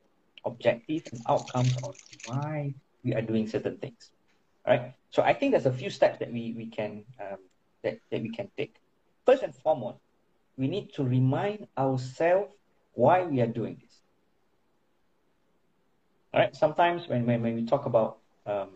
[0.46, 1.96] objectives and outcomes of
[2.26, 2.74] why
[3.04, 4.12] we are doing certain things.
[4.66, 4.94] Right.
[5.12, 7.38] So I think there's a few steps that we we can um,
[7.84, 8.76] that, that we can take.
[9.26, 10.00] First and foremost,
[10.58, 12.52] we need to remind ourselves
[12.94, 14.00] why we are doing this.
[16.34, 16.56] All right.
[16.56, 18.70] Sometimes when, when, when we talk about um,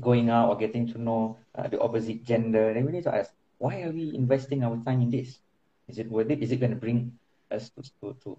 [0.00, 3.32] going out or getting to know uh, the opposite gender, then we need to ask,
[3.62, 5.38] why are we investing our time in this?
[5.86, 6.42] Is it worth it?
[6.42, 6.98] Is it going to bring
[7.56, 8.30] us to, to, to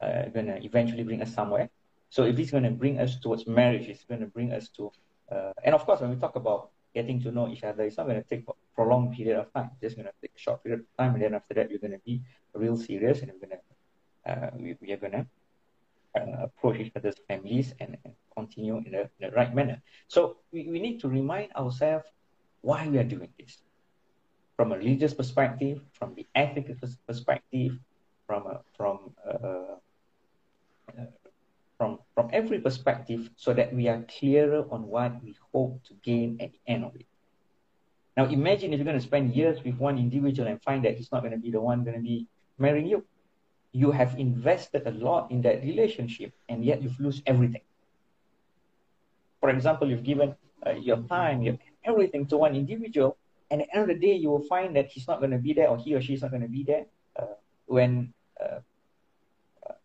[0.00, 1.68] uh, going to eventually bring us somewhere?
[2.08, 4.90] So if it's going to bring us towards marriage, it's going to bring us to,
[5.30, 8.06] uh, and of course, when we talk about getting to know each other, it's not
[8.06, 9.68] going to take a prolonged period of time.
[9.72, 11.78] It's just going to take a short period of time, and then after that, we're
[11.86, 12.22] going to be
[12.54, 15.26] real serious, and we're going to uh, we, we are going to
[16.18, 19.82] uh, approach each other's families and, and continue in the, in the right manner.
[20.08, 22.06] So we, we need to remind ourselves
[22.62, 23.58] why we are doing this.
[24.60, 26.74] From a religious perspective, from the ethical
[27.06, 27.78] perspective,
[28.26, 31.04] from a, from a, uh,
[31.78, 36.36] from from every perspective so that we are clearer on what we hope to gain
[36.42, 37.06] at the end of it.
[38.18, 41.10] Now imagine if you're going to spend years with one individual and find that he's
[41.10, 42.26] not going to be the one going to be
[42.58, 43.02] marrying you.
[43.72, 47.64] You have invested a lot in that relationship and yet you've lost everything.
[49.40, 50.36] For example, you've given
[50.66, 53.16] uh, your time, your everything to one individual,
[53.50, 55.38] and at the end of the day, you will find that he's not going to
[55.38, 56.86] be there, or he or she is not going to be there
[57.18, 57.34] uh,
[57.66, 58.60] when uh,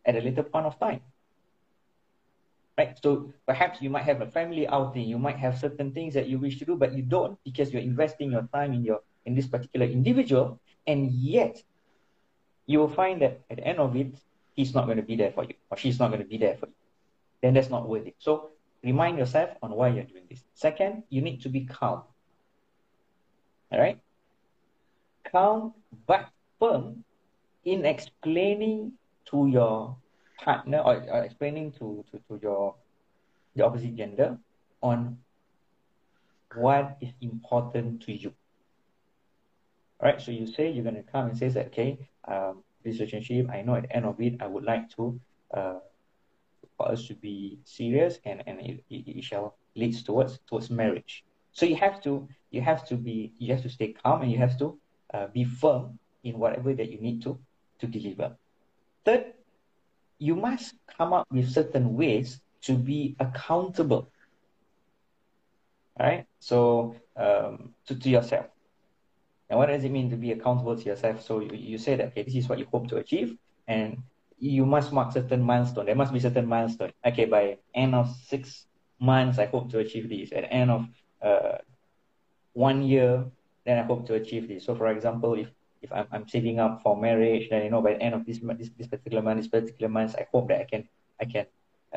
[0.06, 1.02] at a later point of time.
[2.78, 2.98] Right?
[3.02, 6.38] So perhaps you might have a family outing, you might have certain things that you
[6.40, 9.48] wish to do, but you don't because you're investing your time in your in this
[9.48, 11.64] particular individual, and yet
[12.68, 14.14] you will find that at the end of it,
[14.54, 16.56] he's not going to be there for you, or she's not going to be there
[16.58, 16.74] for you.
[17.42, 18.16] Then that's not worth it.
[18.20, 18.50] So
[18.84, 20.44] remind yourself on why you're doing this.
[20.54, 22.04] Second, you need to be calm.
[23.72, 24.00] All right?
[25.32, 25.74] Calm
[26.08, 27.04] but firm
[27.64, 28.94] in explaining
[29.26, 29.98] to your
[30.44, 32.76] partner or, or explaining to, to, to your
[33.56, 34.38] the opposite gender
[34.82, 35.18] on
[36.56, 38.34] what is important to you.
[40.00, 41.98] All right, so you say you're going to come and say that, okay,
[42.28, 45.20] um, this relationship, I know at the end of it, I would like to,
[45.54, 45.80] uh,
[46.78, 51.24] for us to be serious and, and it, it, it shall leads towards towards marriage.
[51.56, 54.38] So you have to you have to be you have to stay calm and you
[54.38, 54.78] have to
[55.14, 57.40] uh, be firm in whatever that you need to
[57.80, 58.36] to deliver.
[59.06, 59.34] Third,
[60.20, 64.12] you must come up with certain ways to be accountable.
[65.98, 68.48] All right, so um, to, to yourself.
[69.50, 71.24] And what does it mean to be accountable to yourself?
[71.24, 74.04] So you, you say that okay, this is what you hope to achieve, and
[74.38, 75.86] you must mark certain milestone.
[75.86, 76.92] There must be certain milestone.
[77.06, 78.66] Okay, by end of six
[79.00, 80.34] months, I hope to achieve this.
[80.34, 80.86] At end of
[81.26, 81.58] uh,
[82.54, 83.26] one year,
[83.66, 84.66] then I hope to achieve this.
[84.66, 85.50] So, for example, if
[85.82, 88.40] if I'm, I'm saving up for marriage, then you know by the end of this
[88.40, 90.88] this, this particular month, this particular month, I hope that I can
[91.20, 91.46] I can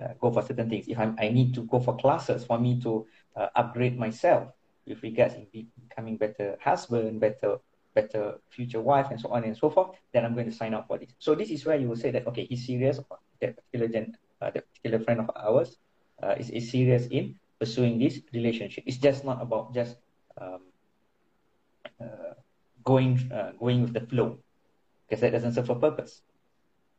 [0.00, 0.88] uh, go for certain things.
[0.88, 3.06] If I'm I need to go for classes for me to
[3.36, 4.48] uh, upgrade myself
[4.86, 7.58] with regards in becoming better husband, better
[7.94, 10.86] better future wife, and so on and so forth, then I'm going to sign up
[10.88, 11.10] for this.
[11.18, 13.00] So this is where you will say that okay, he's serious.
[13.40, 15.76] That particular gen, uh, that particular friend of ours
[16.22, 18.84] uh, is, is serious in pursuing this relationship.
[18.86, 19.96] It's just not about just
[20.40, 20.60] um,
[22.00, 22.34] uh,
[22.84, 24.38] going uh, going with the flow
[25.06, 26.22] because that doesn't serve a purpose.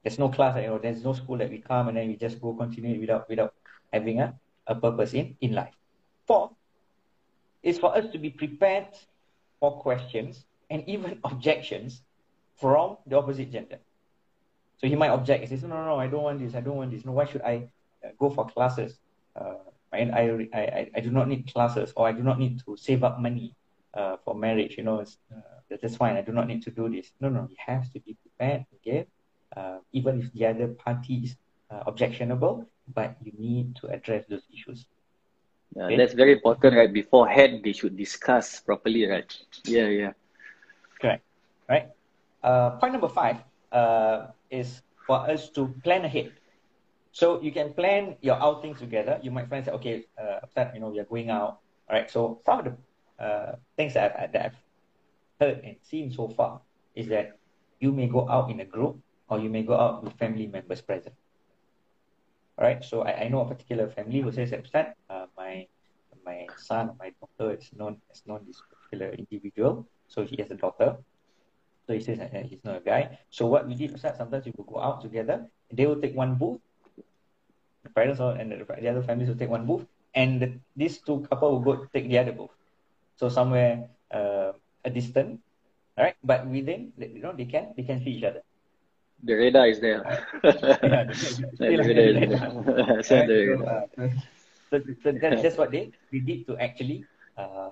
[0.03, 2.41] There's no class, you know, there's no school that we come and then we just
[2.41, 3.53] go continue without without
[3.91, 4.33] having a,
[4.67, 5.73] a purpose in, in life.
[6.27, 6.51] Four
[7.63, 8.87] is for us to be prepared
[9.59, 12.01] for questions and even objections
[12.59, 13.79] from the opposite gender.
[14.77, 16.77] So he might object and say, no, no, no, I don't want this, I don't
[16.77, 17.03] want this.
[17.03, 17.69] No, why should I
[18.03, 18.97] uh, go for classes?
[19.35, 19.55] Uh,
[19.93, 23.03] and I, I, I do not need classes or I do not need to save
[23.03, 23.55] up money
[23.93, 24.75] uh, for marriage.
[24.77, 26.15] You know, uh, that's fine.
[26.15, 27.11] I do not need to do this.
[27.19, 29.07] No, no, you have to be prepared okay?
[29.55, 31.35] uh, even if the other party is
[31.71, 34.85] uh, objectionable, but you need to address those issues.
[35.75, 35.97] Yeah, okay?
[35.97, 36.91] that's very important, right?
[36.91, 39.31] Beforehand, they should discuss properly, right?
[39.65, 40.11] Yeah, yeah.
[40.99, 41.23] Correct.
[41.69, 41.89] Right.
[42.43, 43.37] Uh, point number five
[43.71, 46.31] uh, is for us to plan ahead.
[47.11, 49.19] So you can plan your outings together.
[49.21, 50.39] You might find that okay, uh,
[50.73, 51.59] you know, we are going out.
[51.89, 52.09] All right.
[52.09, 54.59] So some of the uh, things that I've, that I've
[55.39, 56.61] heard and seen so far
[56.95, 57.37] is that
[57.79, 58.99] you may go out in a group
[59.29, 61.15] or you may go out with family members present.
[62.57, 62.83] All right.
[62.83, 65.67] So I, I know a particular family who says that uh, my
[66.25, 69.87] my son or my daughter is known as known this particular individual.
[70.07, 70.97] So he has a daughter.
[71.87, 73.17] So he says that he's not a guy.
[73.29, 75.49] So what we did was sometimes we will go out together.
[75.71, 76.61] They will take one booth.
[77.83, 80.99] The parents or, and the, the other families will take one booth, and the, these
[80.99, 82.51] two couple will go take the other booth.
[83.15, 84.53] So somewhere uh,
[84.83, 85.39] a distant,
[85.97, 86.15] all right.
[86.23, 88.41] But within, you know, they can they can see each other.
[89.23, 89.99] The radar is there.
[90.43, 93.03] yeah, the radar is there.
[93.03, 93.15] so,
[93.67, 94.07] uh,
[94.69, 97.03] so, so that's, that's what they, they did to actually
[97.37, 97.71] uh,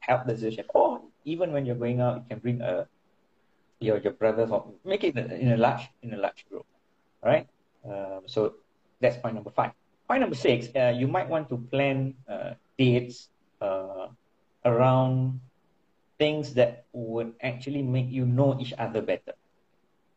[0.00, 0.64] help the situation.
[0.74, 2.88] Or even when you're going out, you can bring a
[3.80, 6.66] your your brothers or make it in a, in a large in a large group.
[7.22, 7.46] All right.
[7.84, 8.54] Um, so
[9.00, 9.72] that's point number five.
[10.06, 13.28] Point number six, uh, you might want to plan uh, dates
[13.60, 14.08] uh,
[14.64, 15.40] around
[16.18, 19.32] things that would actually make you know each other better.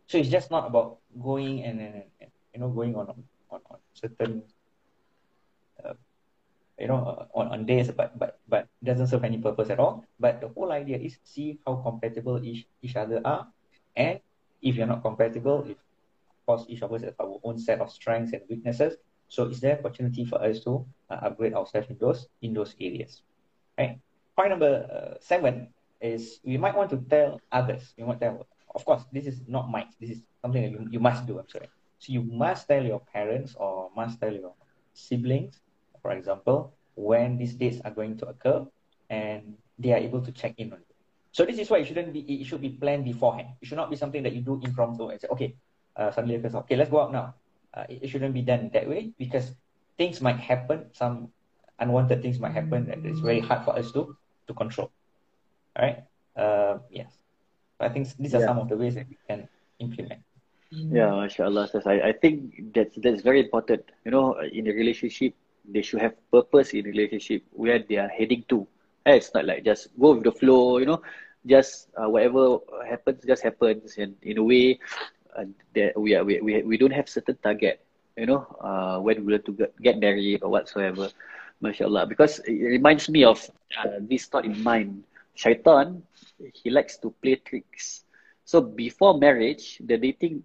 [0.07, 3.79] So it's just not about going and, and, and you know going on on, on
[3.95, 4.43] certain
[5.79, 5.95] uh,
[6.77, 10.03] you know uh, on, on days but but but doesn't serve any purpose at all.
[10.19, 13.47] But the whole idea is see how compatible each each other are,
[13.95, 14.19] and
[14.61, 15.77] if you're not compatible, if
[16.45, 18.95] course each of us have our own set of strengths and weaknesses.
[19.29, 23.21] So is there opportunity for us to uh, upgrade ourselves in those in those areas,
[23.77, 23.99] right?
[24.35, 25.69] point number uh, seven
[26.01, 27.93] is we might want to tell others.
[27.97, 29.87] You might tell, of course, this is not might.
[29.99, 31.39] This is something that you, you must do.
[31.39, 31.69] I'm sorry.
[31.99, 34.53] So you must tell your parents or must tell your
[34.93, 35.59] siblings,
[36.01, 38.65] for example, when these dates are going to occur,
[39.09, 40.95] and they are able to check in on you.
[41.31, 42.19] So this is why it shouldn't be.
[42.19, 43.49] It should be planned beforehand.
[43.61, 45.55] It should not be something that you do impromptu and say, okay,
[45.95, 46.55] uh, suddenly occurs.
[46.55, 47.35] Okay, let's go out now.
[47.73, 49.51] Uh, it, it shouldn't be done that way because
[49.97, 50.85] things might happen.
[50.93, 51.29] Some
[51.79, 54.15] unwanted things might happen that it's very hard for us to
[54.47, 54.91] to control.
[55.75, 56.03] All right.
[56.35, 57.11] Uh, yes.
[57.79, 58.47] I think these are yeah.
[58.47, 59.47] some of the ways that we can
[59.79, 60.21] implement.
[60.71, 61.69] Yeah, mashallah.
[61.85, 63.85] I, I think that's that's very important.
[64.05, 65.35] You know, in a relationship,
[65.65, 68.65] they should have purpose in relationship where they are heading to.
[69.05, 71.01] Eh, it's not like just go with the flow, you know,
[71.45, 74.79] just uh, whatever happens just happens and in a way
[75.37, 77.81] uh, that we are we, we we don't have certain target,
[78.17, 81.09] you know, uh, when we to get, get married or whatsoever.
[81.63, 82.09] MashaAllah.
[82.09, 83.39] Because it reminds me of
[83.79, 85.03] uh, this thought in mind.
[85.35, 86.03] Shaitan,
[86.53, 88.03] he likes to play tricks.
[88.45, 90.43] So before marriage, the dating,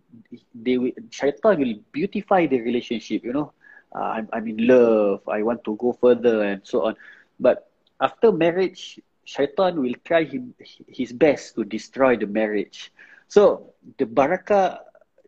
[0.55, 3.53] they will, Shaitan will beautify the relationship, you know.
[3.95, 6.97] Uh, I'm, I'm in love, I want to go further and so on.
[7.41, 7.69] But
[8.01, 10.55] after marriage, Shaitan will try him,
[10.87, 12.93] his best to destroy the marriage.
[13.29, 14.81] So the barakah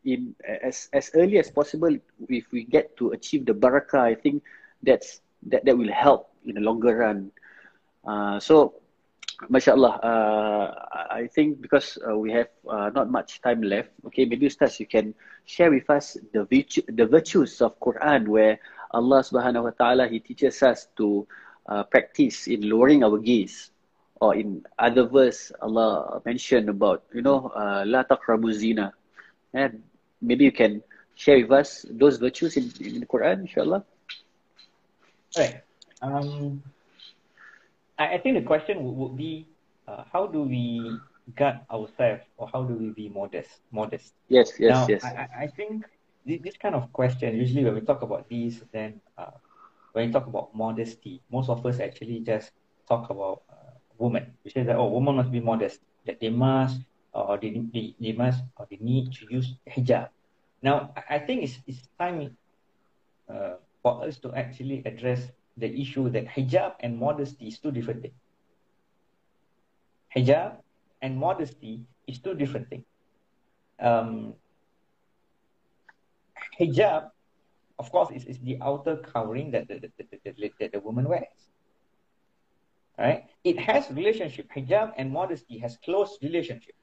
[0.04, 1.92] in as as early as possible,
[2.28, 4.42] if we get to achieve the barakah, I think
[4.82, 5.20] that's
[5.52, 7.30] that that will help in the longer run.
[8.04, 8.80] Uh, so,
[9.48, 10.66] mashallah, uh,
[11.12, 14.86] I think because uh, we have uh, not much time left, okay, maybe Ustaz, you
[14.86, 18.58] can share with us the virtue, the virtues of Quran, where
[18.92, 21.28] Allah Subhanahu Wa Taala He teaches us to
[21.68, 23.70] uh, practice in lowering our gaze,
[24.20, 28.92] or in other verse, Allah mentioned about you know, uh, la taqrabu zina,
[29.52, 29.82] and
[30.20, 30.82] maybe you can
[31.14, 33.84] share with us those virtues in, in the Quran, inshallah.
[35.36, 35.62] Right.
[36.02, 36.62] Um,
[37.98, 39.46] I, I think the question would, would be,
[39.86, 40.96] uh, how do we
[41.36, 43.60] guard ourselves, or how do we be modest?
[43.70, 44.14] Modest.
[44.28, 44.52] Yes.
[44.58, 44.70] Yes.
[44.70, 45.04] Now, yes.
[45.04, 45.84] I, I think
[46.26, 49.30] this, kind of question usually when we talk about these, then uh,
[49.92, 52.50] when we talk about modesty, most of us actually just
[52.88, 53.59] talk about uh,
[54.00, 54.32] women.
[54.44, 56.80] We say that oh, women must be modest, that they must,
[57.12, 60.08] or they, they, they must, or they need to use hijab.
[60.62, 62.36] Now, I think it's, it's time
[63.28, 68.02] uh, for us to actually address the issue that hijab and modesty is two different
[68.02, 68.14] things.
[70.16, 70.56] Hijab
[71.02, 72.84] and modesty is two different things.
[73.78, 74.34] Um,
[76.58, 77.10] hijab,
[77.78, 81.49] of course, is, is the outer covering that the, the, the, the, the woman wears.
[82.98, 83.24] Right?
[83.44, 84.48] It has relationship.
[84.54, 86.74] Hijab and modesty has close relationship.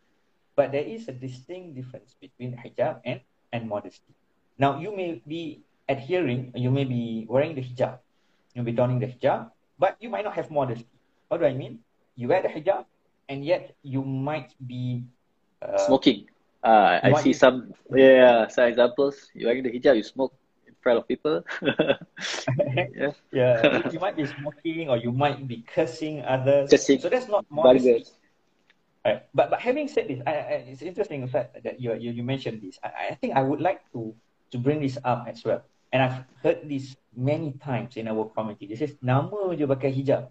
[0.55, 3.21] But there is a distinct difference between hijab and,
[3.53, 4.15] and modesty.
[4.57, 7.99] Now, you may be adhering, you may be wearing the hijab,
[8.55, 10.89] you'll be donning the hijab, but you might not have modesty.
[11.27, 11.79] What do I mean?
[12.15, 12.85] You wear the hijab,
[13.29, 15.03] and yet you might be
[15.61, 16.25] uh, smoking.
[16.63, 19.29] Uh, I see some, yeah, some examples.
[19.35, 20.33] You wearing the hijab, you smoke
[20.87, 21.43] in front of people.
[22.95, 23.89] yeah, yeah.
[23.91, 26.69] You might be smoking, or you might be cursing others.
[26.71, 26.99] Cursing.
[26.99, 28.05] So that's not modesty.
[29.03, 29.23] Right.
[29.33, 32.23] But but having said this, I, I, it's interesting the fact that you, you you
[32.23, 32.79] mentioned this.
[32.83, 34.15] I, I think I would like to
[34.51, 35.63] to bring this up as well.
[35.91, 38.67] And I've heard this many times in our community.
[38.67, 40.27] This is nama je pakai hijab.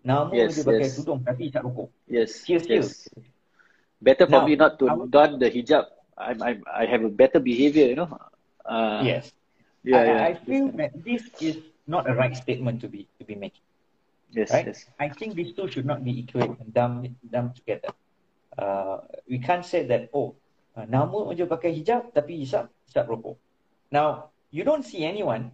[0.00, 0.96] Nama yes, je pakai yes.
[0.96, 1.92] tudung tapi isap rokok.
[2.08, 2.40] Yes.
[2.48, 2.88] Cheers, yes.
[4.00, 5.92] Better for now, me not to would, don the hijab.
[6.16, 8.08] I'm, I'm, I have a better behavior, you know.
[8.64, 9.28] Uh, yes.
[9.82, 10.24] Yeah, I, yeah.
[10.24, 13.64] I feel that this is not a right statement to be to be making.
[14.30, 14.66] Yes, right?
[14.66, 14.86] yes.
[14.98, 17.90] I think these two should not be equated and dumped, dumped together.
[18.56, 20.34] Uh, we can't say that, oh,
[20.76, 23.34] uh, nama je pakai hijab tapi hisap, hisap rokok.
[23.90, 25.50] Now, you don't see anyone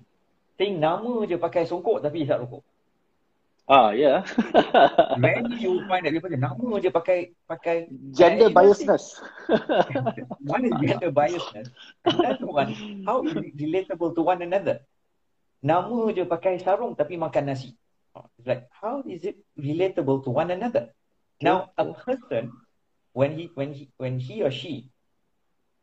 [0.60, 2.64] saying nama je pakai songkok tapi isap rokok.
[3.66, 4.22] Ah, yeah.
[5.18, 9.18] When you find say nama je pakai pakai gender biasness.
[10.46, 11.66] one is gender biasness.
[12.06, 12.70] Another one,
[13.02, 14.86] how is it relatable to one another?
[15.66, 17.74] Nama je pakai sarung tapi makan nasi.
[18.46, 20.94] like how is it relatable to one another?
[21.42, 22.52] Now, a person
[23.12, 24.88] when he when he when he or she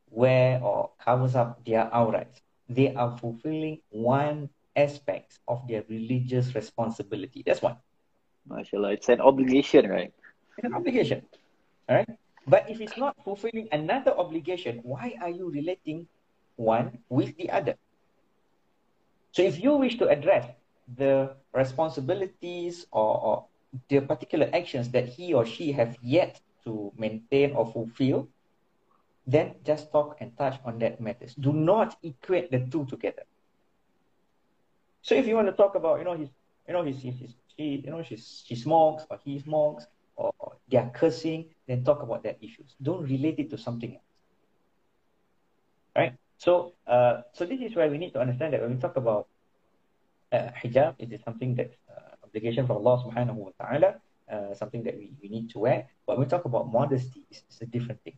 [0.10, 7.44] wear or covers up their aurats, they are fulfilling one aspect of their religious responsibility.
[7.46, 7.78] That's one.
[8.50, 10.14] MashaAllah, it's an obligation, right?
[10.58, 11.24] It's an obligation.
[11.90, 12.10] All right.
[12.48, 16.08] But if it's not fulfilling another obligation, why are you relating
[16.56, 17.76] one with the other?
[19.32, 20.46] So if you wish to address
[20.98, 23.46] the responsibilities or, or
[23.88, 28.28] the particular actions that he or she have yet to maintain or fulfill,
[29.26, 31.34] then just talk and touch on that matters.
[31.36, 33.24] Do not equate the two together.
[35.04, 36.30] So if you want to talk about, you know, his,
[36.68, 39.86] you know, his, his, his she, you know, she's, she smokes or he smokes
[40.16, 40.34] or
[40.70, 42.74] they are cursing, then talk about that issues.
[42.82, 44.04] Don't relate it to something else.
[45.96, 46.14] Right?
[46.38, 49.28] So, uh, so this is where we need to understand that when we talk about
[50.32, 53.96] uh, hijab, it is something that uh, obligation from Allah Subhanahu wa Taala,
[54.32, 55.88] uh, something that we, we need to wear.
[56.08, 58.18] But when we talk about modesty, it's, it's a different thing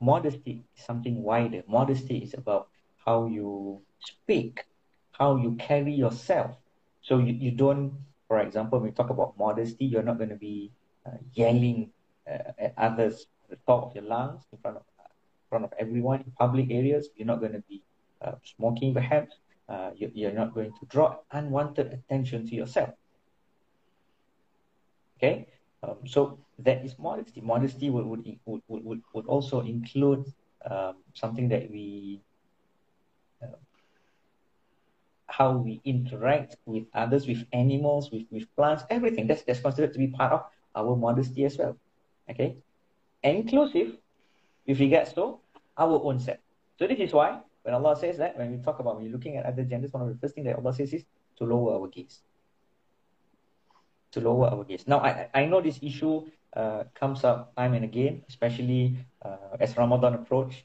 [0.00, 1.62] modesty is something wider.
[1.66, 2.68] Modesty is about
[3.04, 4.64] how you speak,
[5.18, 6.56] how you carry yourself.
[7.02, 7.92] So you, you don't,
[8.28, 10.72] for example, when we talk about modesty, you're not going to be
[11.06, 11.90] uh, yelling
[12.28, 15.72] uh, at others at the top of your lungs in front of in front of
[15.78, 17.08] everyone in public areas.
[17.16, 17.82] You're not going to be
[18.20, 19.36] uh, smoking, perhaps.
[19.68, 22.90] Uh, you, you're not going to draw unwanted attention to yourself.
[25.18, 25.46] Okay,
[25.82, 27.40] um, so that is modesty.
[27.40, 30.24] Modesty would would would would, would also include
[30.70, 32.20] um, something that we
[33.42, 33.46] uh,
[35.28, 39.26] how we interact with others, with animals, with, with plants, everything.
[39.26, 41.76] That's that's considered to be part of our modesty as well.
[42.30, 42.56] Okay?
[43.22, 43.96] Inclusive
[44.66, 45.38] with regards to
[45.76, 46.38] our own self.
[46.78, 49.36] So this is why when Allah says that, when we talk about when you're looking
[49.36, 51.04] at other genders, one of the first things that Allah says is
[51.38, 52.20] to lower our gaze.
[54.12, 54.86] To lower our gaze.
[54.86, 59.76] Now I I know this issue uh, comes up time and again, especially uh, as
[59.76, 60.64] Ramadan approach.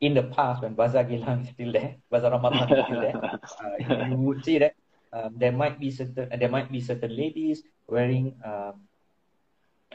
[0.00, 3.16] In the past, when Bazaar Geylang is still there, Bazaar Ramadan is still there,
[3.64, 3.76] uh,
[4.08, 4.74] you would see that
[5.12, 8.88] um, there might be certain there might be certain ladies wearing um,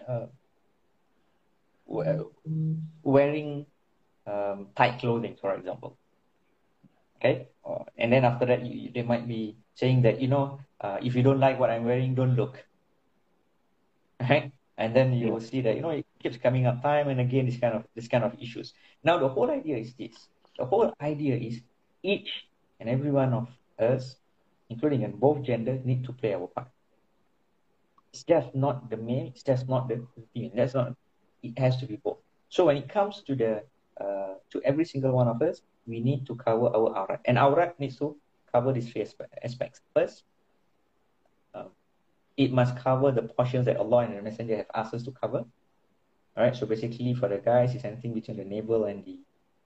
[0.07, 0.25] uh,
[3.03, 3.65] wearing
[4.27, 5.97] um, tight clothing, for example.
[7.17, 10.97] Okay, uh, and then after that, you, they might be saying that you know, uh,
[11.01, 12.63] if you don't like what I'm wearing, don't look.
[14.29, 17.19] Right, and then you will see that you know it keeps coming up time and
[17.19, 18.73] again this kind of this kind of issues.
[19.03, 21.61] Now the whole idea is this: the whole idea is
[22.03, 22.47] each
[22.79, 23.47] and every one of
[23.79, 24.15] us,
[24.69, 26.67] including in both genders, need to play our part.
[28.11, 30.51] It's just not the male, it's just not the female.
[30.55, 30.95] That's not.
[31.43, 32.17] It has to be both.
[32.49, 33.63] So when it comes to the
[33.99, 37.21] uh, to every single one of us, we need to cover our aurat.
[37.25, 38.15] And aurat needs to
[38.51, 39.05] cover these three
[39.43, 39.81] aspects.
[39.93, 40.23] First,
[42.37, 45.45] it must cover the portions that Allah and the Messenger have asked us to cover.
[46.37, 49.19] All right, so basically for the guys, it's anything between the navel and the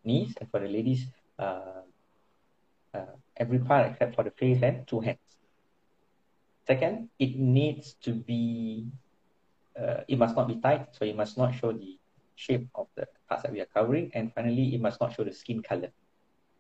[0.03, 1.07] knees, and for the ladies,
[1.39, 1.81] uh,
[2.93, 5.17] uh, every part except for the face and two hands.
[6.67, 8.85] Second, it needs to be,
[9.79, 11.97] uh, it must not be tight, so it must not show the
[12.35, 14.11] shape of the parts that we are covering.
[14.13, 15.89] And finally, it must not show the skin color.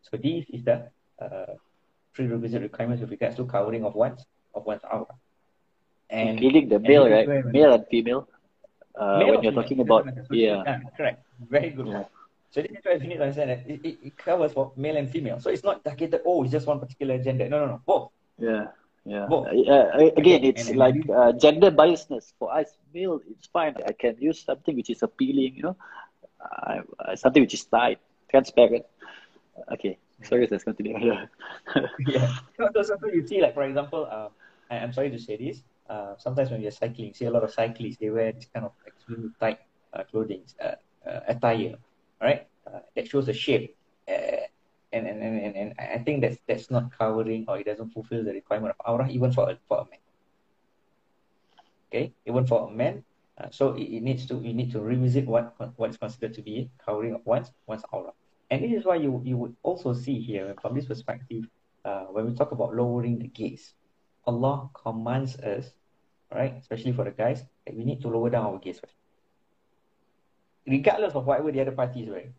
[0.01, 0.89] So this is the
[1.21, 1.53] uh,
[2.13, 5.05] prerequisite requirements with regards to covering of one's of one's aura.
[6.09, 7.45] And including the male, right?
[7.45, 8.27] Male and female.
[8.95, 10.63] Uh, male when you're talking about yeah.
[10.65, 11.23] yeah, correct.
[11.49, 11.87] Very good.
[11.87, 12.03] Yeah.
[12.51, 14.97] So this is why you need to understand that it, it, it, covers for male
[14.97, 15.39] and female.
[15.39, 16.21] So it's not targeted.
[16.25, 17.47] Oh, it's just one particular gender.
[17.47, 17.81] No, no, no.
[17.85, 18.09] Both.
[18.39, 18.67] Yeah.
[19.05, 19.27] Yeah.
[19.29, 19.47] Both.
[19.47, 22.33] Uh, again, it's and, and like uh, gender biasness.
[22.39, 23.75] For us, male, it's fine.
[23.85, 25.55] I can use something which is appealing.
[25.55, 25.77] You know,
[26.41, 27.99] uh, something which is tight,
[28.29, 28.85] transparent.
[29.71, 29.97] Okay.
[30.23, 30.97] Sorry, let's continue.
[32.07, 32.35] yeah.
[32.57, 34.27] So, so, so you see, like for example, uh,
[34.69, 35.61] I, am sorry to say this.
[35.89, 38.73] Uh, sometimes when you're cycling, see a lot of cyclists, they wear this kind of
[38.85, 39.59] extremely tight
[39.93, 40.75] uh, clothing, uh,
[41.07, 41.75] uh, attire,
[42.21, 42.47] right?
[42.67, 43.75] Uh, that shows the shape.
[44.91, 48.33] And, and, and, and I think that's that's not covering or it doesn't fulfill the
[48.33, 49.99] requirement of aura even for a, for a man.
[51.87, 53.03] Okay, even for a man,
[53.51, 56.71] so it, it needs to we need to revisit what what is considered to be
[56.83, 58.13] covering of one's one's aura.
[58.49, 61.45] And this is why you, you would also see here from this perspective,
[62.11, 63.75] when we talk about lowering the gaze,
[64.25, 65.71] Allah commands us,
[66.31, 68.93] right, especially for the guys, that we need to lower down our gaze first.
[70.67, 72.33] Regardless of whatever the other party is wearing.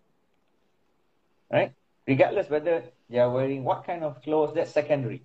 [1.50, 1.72] Right?
[2.06, 5.22] Regardless whether they are wearing what kind of clothes, that's secondary.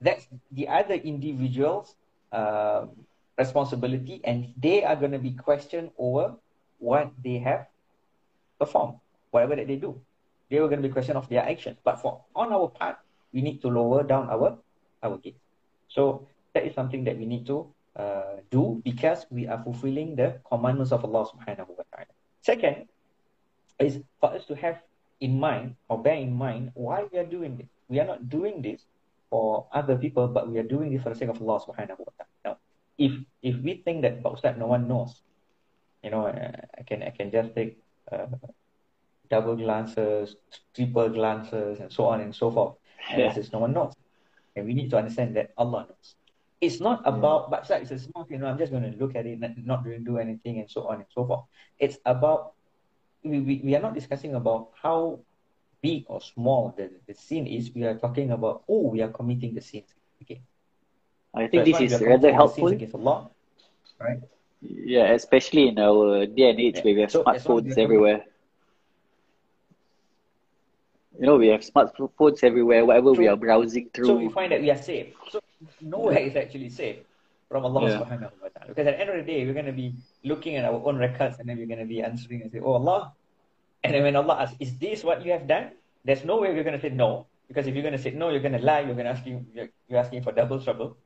[0.00, 1.94] That's the other individual's
[2.32, 2.86] uh,
[3.38, 6.34] responsibility, and they are going to be questioned over
[6.78, 7.66] what they have
[8.58, 8.98] performed,
[9.30, 10.00] whatever that they do
[10.50, 11.78] they were going to be questioned of their actions.
[11.82, 12.98] But for on our part,
[13.32, 14.58] we need to lower down our
[15.02, 15.38] our gaze.
[15.88, 17.70] So that is something that we need to
[18.00, 22.12] uh, do because we are fulfilling the commandments of Allah subhanahu wa ta'ala.
[22.40, 22.88] Second
[23.76, 24.80] is for us to have
[25.20, 27.68] in mind or bear in mind why we are doing this.
[27.92, 28.80] We are not doing this
[29.28, 32.12] for other people, but we are doing this for the sake of Allah subhanahu wa
[32.16, 32.32] ta'ala.
[32.44, 32.54] Now,
[32.96, 33.12] if
[33.44, 35.20] if we think that that no one knows,
[36.02, 37.76] you know, uh, I can I can just take
[38.08, 38.26] uh,
[39.28, 40.36] double glances,
[40.74, 42.74] triple glances, and so on and so forth.
[43.12, 43.32] And yeah.
[43.32, 43.94] says no one knows.
[44.56, 46.16] And we need to understand that Allah knows.
[46.60, 47.60] It's not about, yeah.
[47.68, 49.84] but it's a small, you know, I'm just going to look at it, not, not
[49.84, 51.44] really do anything, and so on and so forth.
[51.78, 52.52] It's about,
[53.24, 55.20] we, we, we are not discussing about how
[55.80, 57.70] big or small the, the sin is.
[57.74, 59.88] We are talking about, oh, we are committing the sins
[60.20, 60.42] again.
[61.34, 62.68] I think so this is rather helpful.
[62.68, 63.30] Against Allah,
[63.98, 64.20] right?
[64.60, 66.82] Yeah, especially in our day and age yeah.
[66.82, 68.24] where we have so, smartphones everywhere
[71.20, 74.06] you know, we have smartphones everywhere, whatever we are browsing through.
[74.06, 75.12] So we find that we are safe.
[75.28, 75.38] So
[75.82, 76.96] nowhere is actually safe
[77.46, 78.00] from Allah yeah.
[78.00, 78.68] subhanahu wa ta'ala.
[78.68, 79.92] Because at the end of the day, we're going to be
[80.24, 82.72] looking at our own records and then we're going to be answering and say, Oh
[82.72, 83.12] Allah.
[83.84, 85.76] And then when Allah asks, Is this what you have done?
[86.06, 87.26] There's no way we're going to say no.
[87.48, 89.44] Because if you're going to say no, you're going to lie, you're going to asking,
[89.52, 90.96] you're, you're asking for double trouble.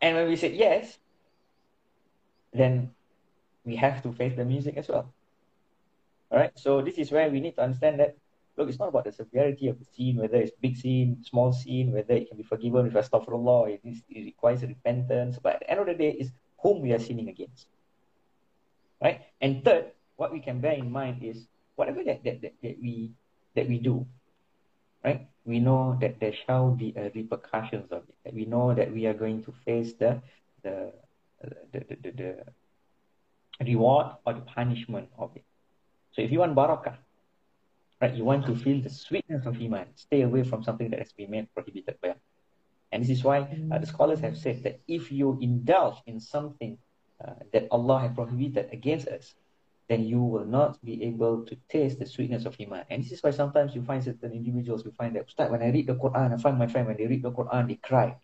[0.00, 0.96] And when we said yes,
[2.54, 2.88] then
[3.66, 5.12] we have to face the music as well.
[6.32, 6.56] All right.
[6.56, 8.16] So this is where we need to understand that
[8.56, 11.92] look, it's not about the severity of the sin, whether it's big sin, small sin,
[11.92, 15.38] whether it can be forgiven with astaghfirullah, it, is, it requires repentance.
[15.42, 17.66] But at the end of the day, it's whom we are sinning against.
[19.02, 19.22] Right?
[19.40, 21.46] And third, what we can bear in mind is
[21.76, 23.12] whatever that, that, that, that we
[23.54, 24.06] that we do,
[25.04, 25.26] right?
[25.44, 28.34] We know that there shall be repercussions of it.
[28.34, 30.20] We know that we are going to face the
[30.62, 30.92] the
[31.42, 32.10] the, the, the,
[33.58, 35.44] the reward or the punishment of it.
[36.12, 36.96] So if you want barakah,
[38.00, 41.12] right, you want to feel the sweetness of iman, stay away from something that has
[41.12, 42.14] been made prohibited by
[42.92, 43.40] And this is why
[43.72, 46.78] uh, the scholars have said that if you indulge in something
[47.24, 49.34] uh, that Allah has prohibited against us,
[49.88, 52.84] then you will not be able to taste the sweetness of iman.
[52.90, 55.70] And this is why sometimes you find certain individuals you find that Ustaz, when I
[55.70, 58.16] read the Quran, I find my friend when they read the Quran, they cry.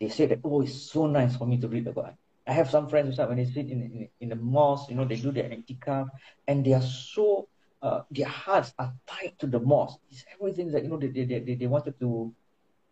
[0.00, 2.14] They say that, oh, it's so nice for me to read the Quran.
[2.46, 5.04] I have some friends Ustaz, when they sit in, in, in the mosque, you know,
[5.04, 6.08] they do their iktikaf,
[6.48, 7.48] and they are so,
[7.82, 9.98] uh, their hearts are tied to the mosque.
[10.10, 12.32] It's everything that, you know, they, they, they, they wanted to,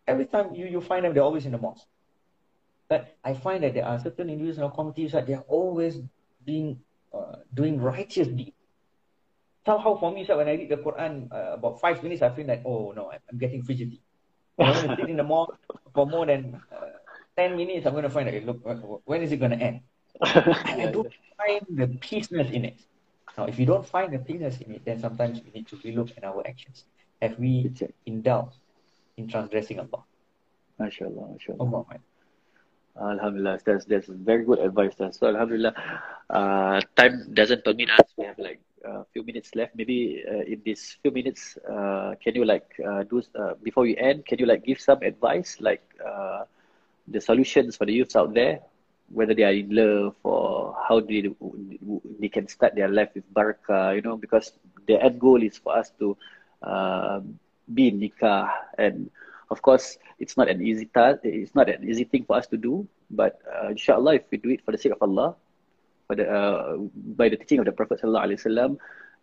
[0.07, 1.87] every time you, you find them, they're always in the mosque.
[2.89, 5.99] But I find that there are certain individuals in our communities that they're always
[6.45, 6.81] being
[7.13, 8.51] uh, doing righteous deeds.
[9.65, 12.47] Somehow for me, so when I read the Quran, uh, about five minutes, I feel
[12.47, 14.01] like, oh no, I'm, getting fidgety.
[14.59, 15.53] I'm going to sit in the mosque
[15.93, 16.85] for more than uh,
[17.37, 19.81] 10 minutes, I'm going to find out, look, when is it going to end?
[20.21, 22.81] and I don't find the peaceness in it.
[23.37, 26.11] Now, if you don't find the peaceness in it, then sometimes we need to relook
[26.17, 26.85] at our actions.
[27.21, 27.71] Have we
[28.05, 28.57] indulged
[29.17, 30.03] in transgressing Allah?
[30.79, 31.57] MashaAllah, MashaAllah.
[31.59, 34.93] Oh, Alhamdulillah, that's that's very good advice.
[34.97, 35.73] That's so Alhamdulillah.
[36.29, 38.07] Uh, time doesn't permit us.
[38.17, 39.75] We have like a few minutes left.
[39.75, 43.95] Maybe uh, in these few minutes, uh, can you like uh, do uh, before we
[43.97, 44.25] end?
[44.25, 46.43] Can you like give some advice, like uh,
[47.07, 48.59] the solutions for the youths out there,
[49.09, 51.29] whether they are in love or how do they
[52.21, 54.53] they can start their life with barakah, you know, because
[54.87, 56.15] the end goal is for us to
[56.61, 57.19] uh,
[57.73, 59.09] be in nikah and
[59.51, 61.19] of course, it's not an easy task.
[61.23, 62.87] It's not an easy thing for us to do.
[63.11, 65.35] But uh, inshallah, if we do it for the sake of Allah,
[66.07, 66.77] for the uh,
[67.19, 68.77] by the teaching of the Prophet sallallahu alaihi wasallam,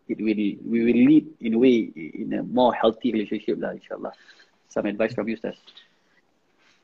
[0.06, 0.36] it will
[0.72, 3.72] we will lead in a way in a more healthy relationship, lah.
[3.72, 4.12] Inshallah.
[4.68, 5.56] Some advice from you, Ustaz.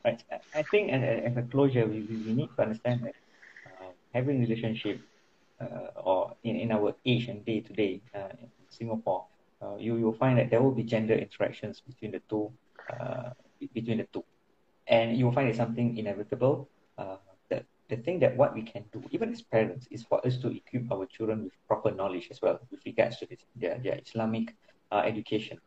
[0.05, 0.25] Right.
[0.55, 3.17] I think as a closure, we, we need to understand that
[3.69, 5.01] uh, having relationship
[5.97, 9.25] or in, in our age and day to day uh, in Singapore,
[9.63, 12.53] uh, you will find that there will be gender interactions between the two
[13.01, 13.31] uh,
[13.73, 14.25] between the two.
[14.87, 16.69] And you will find it something inevitable.
[16.99, 17.17] Uh,
[17.49, 20.49] the, the thing that what we can do, even as parents, is for us to
[20.49, 24.55] equip our children with proper knowledge as well with regards to this, their, their Islamic
[24.93, 25.59] uh, education.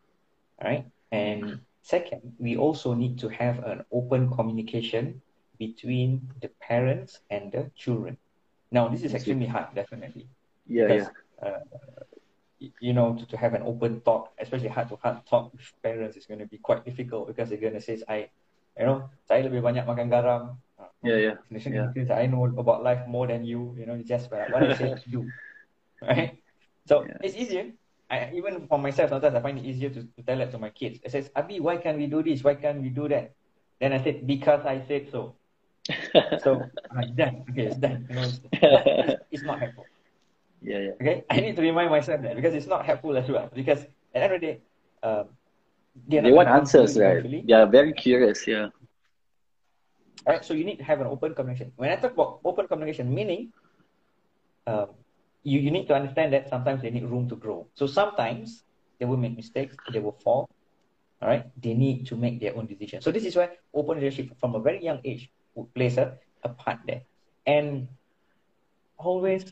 [0.61, 0.85] All right.
[1.11, 5.21] And second, we also need to have an open communication
[5.57, 8.17] between the parents and the children.
[8.71, 10.27] Now, this is extremely hard, definitely.
[10.67, 11.07] Yeah, because,
[11.41, 11.47] yeah.
[11.47, 11.59] Uh,
[12.79, 16.17] you know, to, to have an open talk, especially heart to heart talk with parents
[16.17, 18.29] is going to be quite difficult because they're going to say, I,
[18.77, 20.57] you know, saya lebih banyak makan garam.
[21.05, 21.89] Yeah, yeah.
[21.93, 22.13] yeah.
[22.13, 25.21] I know about life more than you, you know, just what I say to do.
[25.97, 26.37] Right?
[26.85, 27.17] So yeah.
[27.25, 27.73] it's easier.
[28.09, 30.69] I, even for myself, sometimes I find it easier to, to tell it to my
[30.69, 31.01] kids.
[31.03, 32.43] I says, Abi, why can't we do this?
[32.45, 33.33] Why can't we do that?
[33.81, 35.35] Then I said, because I said so.
[36.37, 37.45] So, like, done.
[37.51, 38.05] Okay, it's done.
[38.09, 38.39] You know, it's,
[39.31, 39.87] it's not helpful.
[40.61, 40.91] Yeah, yeah.
[41.01, 43.49] Okay, I need to remind myself that because it's not helpful as well.
[43.53, 44.61] Because at the end of the day,
[45.03, 45.25] um,
[46.07, 47.23] they want answers, right?
[47.47, 48.47] They are very curious.
[48.47, 48.69] Yeah.
[50.25, 51.71] All right, so you need to have an open communication.
[51.75, 53.51] When I talk about open communication, meaning
[54.67, 54.87] um,
[55.43, 57.67] you, you need to understand that sometimes they need room to grow.
[57.73, 58.63] So sometimes
[58.99, 60.49] they will make mistakes, they will fall.
[61.21, 63.03] All right, they need to make their own decisions.
[63.03, 65.29] So this is where open relationship from a very young age
[65.65, 67.01] plays a, a part there.
[67.45, 67.87] And
[68.97, 69.51] always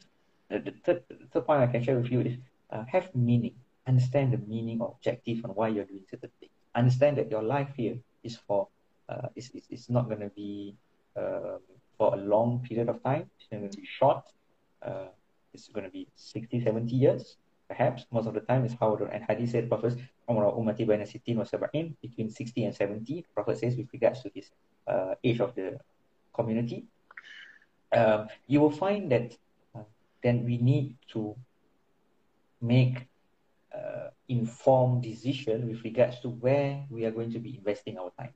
[0.50, 2.38] the third, third point I can share with you is
[2.72, 3.56] uh, have meaning.
[3.88, 6.52] Understand the meaning or objective and why you're doing certain things.
[6.74, 8.68] Understand that your life here is for
[9.08, 10.76] uh, is, is, is not going to be
[11.16, 11.58] uh,
[11.98, 13.30] for a long period of time.
[13.38, 14.24] It's going to be short.
[14.82, 15.08] Uh,
[15.54, 17.38] it's going to be 60, 70 years,
[17.68, 18.06] perhaps.
[18.12, 19.96] Most of the time is how the and Hadith said, Prophet
[20.28, 21.52] was
[22.02, 23.26] between 60 and 70.
[23.34, 24.52] Prophet says with regards to this
[24.88, 25.80] uh, age of the
[26.36, 26.86] community.
[27.96, 29.38] Um, you will find that
[30.22, 31.36] then we need to
[32.62, 33.08] make
[33.74, 38.34] uh, informed decision with regards to where we are going to be investing our time.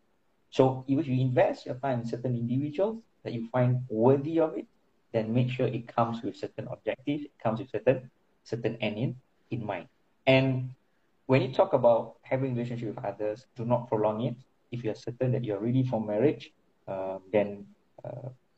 [0.51, 4.67] So if you invest your time in certain individuals that you find worthy of it,
[5.11, 8.09] then make sure it comes with certain objectives, it comes with certain
[8.43, 9.15] certain end in,
[9.51, 9.87] in mind.
[10.25, 10.71] And
[11.25, 14.35] when you talk about having relationship with others, do not prolong it.
[14.71, 16.51] If you're certain that you're ready for marriage,
[16.87, 17.78] uh, then uh,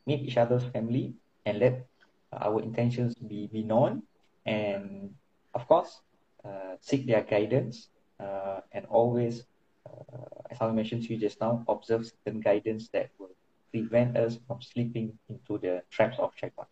[0.06, 1.14] meet each other's family
[1.46, 1.86] and let
[2.32, 4.04] our intentions be, be known
[4.46, 5.10] and
[5.54, 6.02] of course
[6.46, 7.90] uh, seek their guidance
[8.20, 9.44] uh, and always
[9.88, 13.36] uh, as I mentioned to you just now observe certain guidance that will
[13.72, 16.66] prevent us from slipping into the traps of shaitan.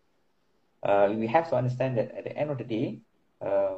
[0.83, 2.99] Uh, we have to understand that at the end of the day,
[3.41, 3.75] uh,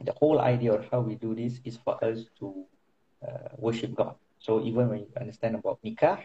[0.00, 2.64] the whole idea of how we do this is for us to
[3.26, 4.14] uh, worship God.
[4.38, 6.18] So even when you understand about nikah,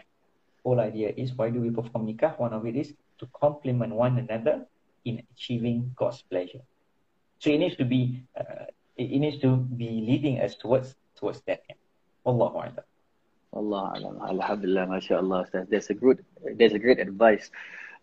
[0.64, 2.38] whole idea is why do we perform nikah?
[2.38, 4.66] One of it is to complement one another
[5.04, 6.60] in achieving God's pleasure.
[7.38, 11.62] So it needs to be uh, it needs to be leading us towards towards that
[11.68, 11.78] end.
[12.26, 12.84] Allahu Akbar.
[13.52, 13.92] Allah
[14.28, 15.46] Alhamdulillah, mashallah.
[15.68, 16.24] That's a good
[16.58, 17.50] that's a great advice.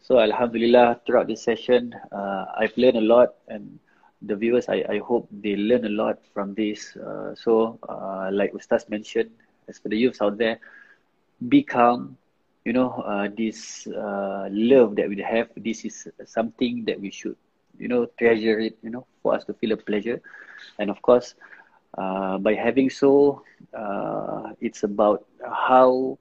[0.01, 3.79] So Alhamdulillah, throughout this session, uh, I've learned a lot and
[4.21, 6.95] the viewers, I, I hope they learn a lot from this.
[6.95, 9.31] Uh, so, uh, like Ustaz mentioned,
[9.67, 10.59] as for the youths out there,
[11.47, 12.17] be calm.
[12.69, 17.33] You know, uh, this uh, love that we have, this is something that we should,
[17.81, 20.21] you know, treasure it, you know, for us to feel a pleasure.
[20.77, 21.33] And of course,
[21.97, 23.41] uh, by having so,
[23.73, 26.19] uh, it's about how,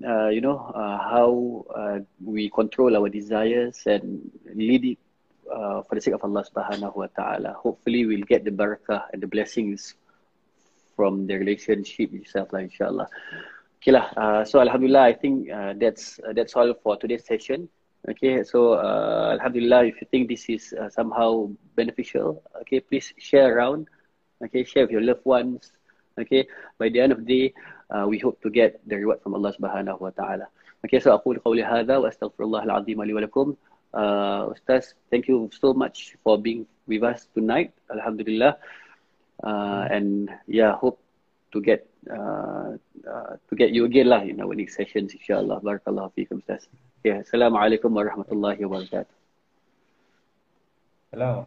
[0.00, 1.28] uh, you know, uh, how
[1.68, 5.00] uh, we control our desires and lead it
[5.52, 7.52] uh, for the sake of Allah Subhanahu Wa Taala.
[7.60, 10.00] Hopefully, we'll get the barakah and the blessings
[10.96, 13.08] from the relationship itself, lah, inshallah.
[13.83, 14.11] Okay lah.
[14.17, 17.69] Uh, so Alhamdulillah, I think uh, that's uh, that's all for today's session.
[18.07, 23.55] Okay, so uh, Alhamdulillah, if you think this is uh, somehow beneficial, okay, please share
[23.55, 23.87] around.
[24.43, 25.71] Okay, share with your loved ones.
[26.19, 26.47] Okay,
[26.79, 27.45] by the end of the day,
[27.91, 30.47] uh, we hope to get the reward from Allah Subhanahu Wa Taala.
[30.85, 33.55] Okay, so أقول قولي هذا وأستغفر الله العظيم لي ولكم.
[33.91, 37.73] Uh, Ustaz, thank you so much for being with us tonight.
[37.91, 38.55] Alhamdulillah.
[39.43, 40.99] Uh, and yeah, hope
[41.54, 42.74] to get uh,
[43.06, 45.62] uh, to get you again lah in our next sessions, inshallah.
[45.62, 46.66] Barakallahu fiikum, Ustaz.
[47.06, 49.14] Yeah, Assalamualaikum warahmatullahi wabarakatuh.
[51.14, 51.46] Hello.